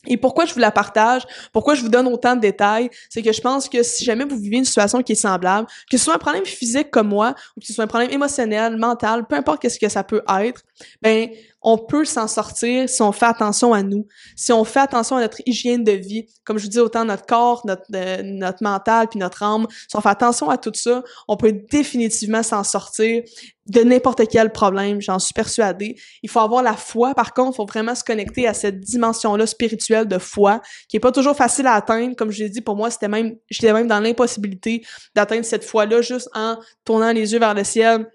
Et 0.07 0.15
pourquoi 0.15 0.45
je 0.45 0.53
vous 0.53 0.61
la 0.61 0.71
partage, 0.71 1.23
pourquoi 1.51 1.73
je 1.73 1.81
vous 1.81 1.89
donne 1.89 2.07
autant 2.07 2.33
de 2.35 2.39
détails, 2.39 2.89
c'est 3.09 3.21
que 3.21 3.33
je 3.33 3.41
pense 3.41 3.67
que 3.67 3.83
si 3.83 4.05
jamais 4.05 4.23
vous 4.23 4.37
vivez 4.37 4.55
une 4.55 4.65
situation 4.65 5.03
qui 5.03 5.11
est 5.11 5.15
semblable, 5.15 5.67
que 5.91 5.97
ce 5.97 6.05
soit 6.05 6.15
un 6.15 6.19
problème 6.19 6.45
physique 6.45 6.89
comme 6.89 7.09
moi, 7.09 7.35
ou 7.57 7.59
que 7.59 7.67
ce 7.67 7.73
soit 7.73 7.83
un 7.83 7.87
problème 7.87 8.09
émotionnel, 8.09 8.77
mental, 8.77 9.27
peu 9.27 9.35
importe 9.35 9.61
qu'est-ce 9.61 9.77
que 9.77 9.89
ça 9.89 10.05
peut 10.05 10.21
être, 10.41 10.61
ben 11.01 11.29
on 11.61 11.77
peut 11.77 12.05
s'en 12.05 12.27
sortir 12.27 12.87
si 12.87 13.01
on 13.01 13.11
fait 13.11 13.25
attention 13.25 13.73
à 13.73 13.83
nous, 13.83 14.07
si 14.35 14.53
on 14.53 14.63
fait 14.63 14.79
attention 14.79 15.17
à 15.17 15.21
notre 15.21 15.41
hygiène 15.45 15.83
de 15.83 15.91
vie, 15.91 16.25
comme 16.45 16.57
je 16.57 16.63
vous 16.63 16.69
dis 16.69 16.79
autant 16.79 17.03
notre 17.03 17.25
corps, 17.25 17.61
notre 17.65 17.83
euh, 17.93 18.21
notre 18.23 18.63
mental 18.63 19.07
puis 19.09 19.19
notre 19.19 19.43
âme, 19.43 19.67
si 19.87 19.95
on 19.95 20.01
fait 20.01 20.09
attention 20.09 20.49
à 20.49 20.57
tout 20.57 20.71
ça, 20.73 21.03
on 21.27 21.35
peut 21.35 21.51
définitivement 21.51 22.43
s'en 22.43 22.63
sortir 22.63 23.23
de 23.65 23.81
n'importe 23.81 24.27
quel 24.29 24.51
problème, 24.51 24.99
j'en 25.01 25.19
suis 25.19 25.33
persuadée. 25.33 25.95
Il 26.23 26.29
faut 26.29 26.39
avoir 26.39 26.63
la 26.63 26.73
foi 26.73 27.13
par 27.13 27.33
contre, 27.33 27.51
il 27.53 27.57
faut 27.57 27.65
vraiment 27.65 27.93
se 27.93 28.03
connecter 28.03 28.47
à 28.47 28.53
cette 28.53 28.79
dimension-là 28.79 29.45
spirituelle 29.45 30.07
de 30.07 30.17
foi 30.17 30.61
qui 30.87 30.97
est 30.97 31.01
pas 31.01 31.11
toujours 31.11 31.35
facile 31.35 31.67
à 31.67 31.73
atteindre. 31.73 32.15
Comme 32.15 32.31
je 32.31 32.43
l'ai 32.43 32.49
dit 32.49 32.61
pour 32.61 32.75
moi, 32.75 32.89
c'était 32.89 33.09
même 33.09 33.35
j'étais 33.49 33.73
même 33.73 33.87
dans 33.87 33.99
l'impossibilité 33.99 34.85
d'atteindre 35.13 35.43
cette 35.43 35.65
foi-là 35.65 36.01
juste 36.01 36.29
en 36.33 36.57
tournant 36.85 37.11
les 37.11 37.33
yeux 37.33 37.39
vers 37.39 37.53
le 37.53 37.65
ciel 37.65 38.09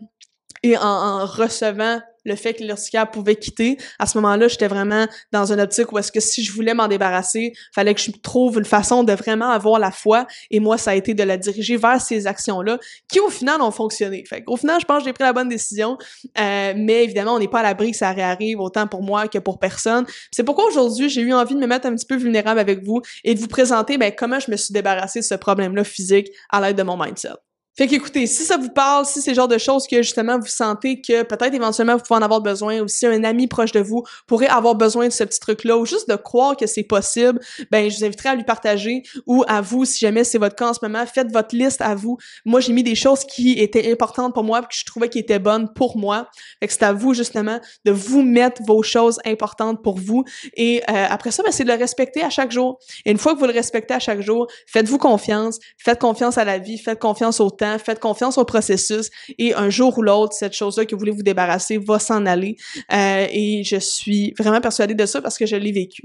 et 0.62 0.78
en, 0.78 0.82
en 0.82 1.26
recevant 1.26 2.00
le 2.24 2.36
fait 2.36 2.54
que 2.54 2.64
l'urticaire 2.64 3.10
pouvait 3.10 3.36
quitter, 3.36 3.76
à 3.98 4.06
ce 4.06 4.18
moment-là, 4.18 4.48
j'étais 4.48 4.68
vraiment 4.68 5.06
dans 5.32 5.52
une 5.52 5.60
optique 5.60 5.92
où 5.92 5.98
est-ce 5.98 6.12
que 6.12 6.20
si 6.20 6.44
je 6.44 6.52
voulais 6.52 6.74
m'en 6.74 6.88
débarrasser, 6.88 7.52
fallait 7.74 7.94
que 7.94 8.00
je 8.00 8.10
trouve 8.10 8.58
une 8.58 8.64
façon 8.64 9.04
de 9.04 9.12
vraiment 9.12 9.50
avoir 9.50 9.78
la 9.78 9.90
foi. 9.90 10.26
Et 10.50 10.60
moi, 10.60 10.78
ça 10.78 10.92
a 10.92 10.94
été 10.94 11.14
de 11.14 11.22
la 11.22 11.36
diriger 11.36 11.76
vers 11.76 12.00
ces 12.00 12.26
actions-là, 12.26 12.78
qui 13.08 13.20
au 13.20 13.28
final 13.28 13.60
ont 13.62 13.70
fonctionné. 13.70 14.24
Fait 14.26 14.42
au 14.46 14.56
final, 14.56 14.80
je 14.80 14.86
pense 14.86 14.98
que 14.98 15.04
j'ai 15.04 15.12
pris 15.12 15.24
la 15.24 15.32
bonne 15.32 15.48
décision. 15.48 15.98
Euh, 16.38 16.74
mais 16.76 17.04
évidemment, 17.04 17.34
on 17.34 17.38
n'est 17.38 17.48
pas 17.48 17.60
à 17.60 17.62
l'abri 17.62 17.90
que 17.92 17.96
ça 17.96 18.10
réarrive 18.12 18.60
autant 18.60 18.86
pour 18.86 19.02
moi 19.02 19.28
que 19.28 19.38
pour 19.38 19.58
personne. 19.58 20.06
C'est 20.30 20.44
pourquoi 20.44 20.66
aujourd'hui, 20.66 21.08
j'ai 21.08 21.22
eu 21.22 21.32
envie 21.32 21.54
de 21.54 21.60
me 21.60 21.66
mettre 21.66 21.86
un 21.86 21.94
petit 21.94 22.06
peu 22.06 22.16
vulnérable 22.16 22.60
avec 22.60 22.84
vous 22.84 23.00
et 23.24 23.34
de 23.34 23.40
vous 23.40 23.48
présenter 23.48 23.98
ben, 23.98 24.12
comment 24.16 24.40
je 24.40 24.50
me 24.50 24.56
suis 24.56 24.72
débarrassée 24.72 25.20
de 25.20 25.24
ce 25.24 25.34
problème-là 25.34 25.84
physique 25.84 26.28
à 26.50 26.60
l'aide 26.60 26.76
de 26.76 26.82
mon 26.82 26.96
mindset. 26.96 27.30
Fait 27.76 27.88
qu'écoutez, 27.88 28.28
si 28.28 28.44
ça 28.44 28.56
vous 28.56 28.68
parle, 28.68 29.04
si 29.04 29.20
c'est 29.20 29.32
le 29.32 29.34
genre 29.34 29.48
de 29.48 29.58
choses 29.58 29.88
que 29.88 30.00
justement 30.00 30.38
vous 30.38 30.46
sentez 30.46 31.00
que 31.00 31.24
peut-être 31.24 31.54
éventuellement 31.54 31.96
vous 31.96 32.02
pouvez 32.06 32.20
en 32.20 32.22
avoir 32.22 32.40
besoin, 32.40 32.80
ou 32.80 32.86
si 32.86 33.04
un 33.04 33.24
ami 33.24 33.48
proche 33.48 33.72
de 33.72 33.80
vous 33.80 34.04
pourrait 34.28 34.46
avoir 34.46 34.76
besoin 34.76 35.08
de 35.08 35.12
ce 35.12 35.24
petit 35.24 35.40
truc-là, 35.40 35.76
ou 35.76 35.84
juste 35.84 36.08
de 36.08 36.14
croire 36.14 36.56
que 36.56 36.68
c'est 36.68 36.84
possible, 36.84 37.40
ben 37.72 37.90
je 37.90 37.96
vous 37.96 38.04
inviterai 38.04 38.28
à 38.28 38.34
lui 38.36 38.44
partager, 38.44 39.02
ou 39.26 39.44
à 39.48 39.60
vous, 39.60 39.84
si 39.84 39.98
jamais 39.98 40.22
c'est 40.22 40.38
votre 40.38 40.54
cas 40.54 40.68
en 40.68 40.74
ce 40.74 40.78
moment, 40.82 41.04
faites 41.04 41.32
votre 41.32 41.56
liste 41.56 41.80
à 41.80 41.96
vous. 41.96 42.16
Moi, 42.44 42.60
j'ai 42.60 42.72
mis 42.72 42.84
des 42.84 42.94
choses 42.94 43.24
qui 43.24 43.58
étaient 43.58 43.90
importantes 43.90 44.34
pour 44.34 44.44
moi, 44.44 44.62
que 44.62 44.68
je 44.70 44.84
trouvais 44.84 45.08
qui 45.08 45.18
étaient 45.18 45.40
bonnes 45.40 45.72
pour 45.74 45.96
moi. 45.96 46.28
Fait 46.60 46.68
que 46.68 46.72
c'est 46.72 46.84
à 46.84 46.92
vous 46.92 47.12
justement 47.12 47.58
de 47.84 47.90
vous 47.90 48.22
mettre 48.22 48.62
vos 48.62 48.84
choses 48.84 49.18
importantes 49.24 49.82
pour 49.82 49.98
vous. 49.98 50.22
Et 50.56 50.80
euh, 50.88 51.06
après 51.10 51.32
ça, 51.32 51.42
ben, 51.42 51.50
c'est 51.50 51.64
de 51.64 51.72
le 51.72 51.78
respecter 51.78 52.22
à 52.22 52.30
chaque 52.30 52.52
jour. 52.52 52.78
Et 53.04 53.10
une 53.10 53.18
fois 53.18 53.34
que 53.34 53.40
vous 53.40 53.46
le 53.46 53.52
respectez 53.52 53.94
à 53.94 53.98
chaque 53.98 54.20
jour, 54.20 54.46
faites-vous 54.68 54.98
confiance, 54.98 55.58
faites 55.76 55.98
confiance 55.98 56.38
à 56.38 56.44
la 56.44 56.58
vie, 56.58 56.78
faites 56.78 57.00
confiance 57.00 57.40
au 57.40 57.50
temps 57.50 57.63
faites 57.78 58.00
confiance 58.00 58.38
au 58.38 58.44
processus 58.44 59.10
et 59.38 59.54
un 59.54 59.70
jour 59.70 59.96
ou 59.98 60.02
l'autre, 60.02 60.34
cette 60.34 60.54
chose-là 60.54 60.84
que 60.84 60.94
vous 60.94 60.98
voulez 60.98 61.12
vous 61.12 61.22
débarrasser 61.22 61.78
va 61.78 61.98
s'en 61.98 62.26
aller. 62.26 62.56
Euh, 62.92 63.26
et 63.30 63.62
je 63.64 63.76
suis 63.76 64.34
vraiment 64.38 64.60
persuadée 64.60 64.94
de 64.94 65.06
ça 65.06 65.20
parce 65.20 65.38
que 65.38 65.46
je 65.46 65.56
l'ai 65.56 65.72
vécu. 65.72 66.04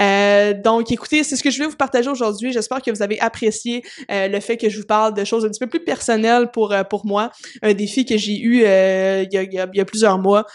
Euh, 0.00 0.54
donc, 0.54 0.90
écoutez, 0.90 1.22
c'est 1.22 1.36
ce 1.36 1.42
que 1.42 1.50
je 1.50 1.56
voulais 1.56 1.68
vous 1.68 1.76
partager 1.76 2.08
aujourd'hui. 2.08 2.52
J'espère 2.52 2.82
que 2.82 2.90
vous 2.90 3.02
avez 3.02 3.20
apprécié 3.20 3.82
euh, 4.10 4.28
le 4.28 4.40
fait 4.40 4.56
que 4.56 4.68
je 4.68 4.80
vous 4.80 4.86
parle 4.86 5.14
de 5.14 5.24
choses 5.24 5.44
un 5.44 5.48
petit 5.48 5.60
peu 5.60 5.68
plus 5.68 5.84
personnelles 5.84 6.50
pour 6.50 6.74
pour 6.88 7.06
moi. 7.06 7.30
Un 7.62 7.74
défi 7.74 8.04
que 8.04 8.16
j'ai 8.16 8.38
eu 8.38 8.56
il 8.56 8.62
y, 8.62 9.36
a, 9.36 9.42
il 9.42 9.76
y 9.76 9.80
a 9.80 9.84
plusieurs 9.84 10.18
mois 10.18 10.46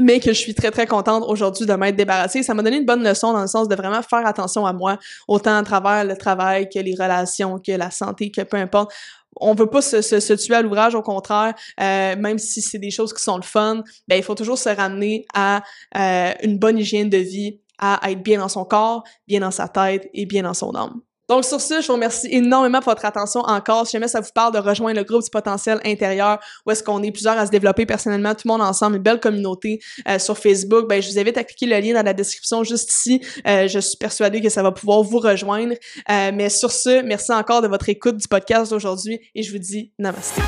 mais 0.00 0.20
que 0.20 0.32
je 0.32 0.38
suis 0.38 0.54
très 0.54 0.70
très 0.70 0.86
contente 0.86 1.24
aujourd'hui 1.26 1.66
de 1.66 1.72
m'être 1.74 1.96
débarrassée. 1.96 2.42
Ça 2.42 2.54
m'a 2.54 2.62
donné 2.62 2.78
une 2.78 2.84
bonne 2.84 3.04
leçon 3.04 3.32
dans 3.32 3.42
le 3.42 3.46
sens 3.46 3.68
de 3.68 3.74
vraiment 3.74 4.02
faire 4.02 4.26
attention 4.26 4.66
à 4.66 4.72
moi, 4.72 4.98
autant 5.28 5.56
à 5.56 5.62
travers 5.62 6.04
le 6.04 6.16
travail 6.16 6.68
que 6.68 6.78
les 6.78 6.94
relations, 6.94 7.58
que 7.58 7.72
la 7.72 7.90
santé, 7.90 8.30
que 8.30 8.42
peu 8.42 8.56
importe. 8.56 8.92
On 9.36 9.54
veut 9.54 9.68
pas 9.68 9.82
se, 9.82 10.34
tuer 10.34 10.54
à 10.54 10.62
l'ouvrage, 10.62 10.94
au 10.94 11.02
contraire, 11.02 11.54
euh, 11.80 12.16
même 12.16 12.38
si 12.38 12.62
c'est 12.62 12.78
des 12.78 12.90
choses 12.90 13.12
qui 13.12 13.22
sont 13.22 13.36
le 13.36 13.42
fun, 13.42 13.82
ben 14.08 14.16
il 14.16 14.22
faut 14.22 14.34
toujours 14.34 14.58
se 14.58 14.68
ramener 14.68 15.24
à 15.34 15.62
euh, 15.96 16.32
une 16.42 16.58
bonne 16.58 16.78
hygiène 16.78 17.10
de 17.10 17.18
vie, 17.18 17.60
à 17.78 18.10
être 18.10 18.22
bien 18.22 18.38
dans 18.38 18.48
son 18.48 18.64
corps, 18.64 19.04
bien 19.26 19.40
dans 19.40 19.50
sa 19.50 19.68
tête 19.68 20.08
et 20.14 20.26
bien 20.26 20.42
dans 20.42 20.54
son 20.54 20.74
âme. 20.74 21.00
Donc 21.28 21.44
sur 21.44 21.60
ce, 21.60 21.80
je 21.80 21.86
vous 21.86 21.94
remercie 21.94 22.28
énormément 22.30 22.80
pour 22.80 22.92
votre 22.92 23.04
attention 23.04 23.40
encore. 23.40 23.86
Si 23.86 23.92
jamais 23.92 24.08
ça 24.08 24.20
vous 24.20 24.30
parle 24.34 24.52
de 24.52 24.58
rejoindre 24.58 24.98
le 24.98 25.04
groupe 25.04 25.22
du 25.22 25.30
potentiel 25.30 25.80
intérieur, 25.84 26.38
où 26.66 26.70
est-ce 26.70 26.82
qu'on 26.82 27.02
est 27.02 27.12
plusieurs 27.12 27.38
à 27.38 27.46
se 27.46 27.50
développer 27.50 27.86
personnellement, 27.86 28.34
tout 28.34 28.42
le 28.46 28.52
monde 28.52 28.62
ensemble, 28.62 28.96
une 28.96 29.02
belle 29.02 29.20
communauté 29.20 29.80
euh, 30.08 30.18
sur 30.18 30.36
Facebook, 30.36 30.88
ben 30.88 31.00
je 31.00 31.10
vous 31.10 31.18
invite 31.18 31.38
à 31.38 31.44
cliquer 31.44 31.66
le 31.66 31.78
lien 31.78 31.94
dans 31.94 32.04
la 32.04 32.12
description 32.12 32.62
juste 32.64 32.90
ici. 32.90 33.20
Euh, 33.46 33.68
je 33.68 33.78
suis 33.78 33.96
persuadée 33.96 34.40
que 34.40 34.48
ça 34.48 34.62
va 34.62 34.72
pouvoir 34.72 35.02
vous 35.02 35.18
rejoindre. 35.18 35.74
Euh, 36.10 36.30
mais 36.34 36.50
sur 36.50 36.72
ce, 36.72 37.02
merci 37.02 37.32
encore 37.32 37.62
de 37.62 37.68
votre 37.68 37.88
écoute 37.88 38.16
du 38.16 38.28
podcast 38.28 38.70
d'aujourd'hui 38.70 39.18
et 39.34 39.42
je 39.42 39.52
vous 39.52 39.58
dis 39.58 39.92
namaste. 39.98 40.40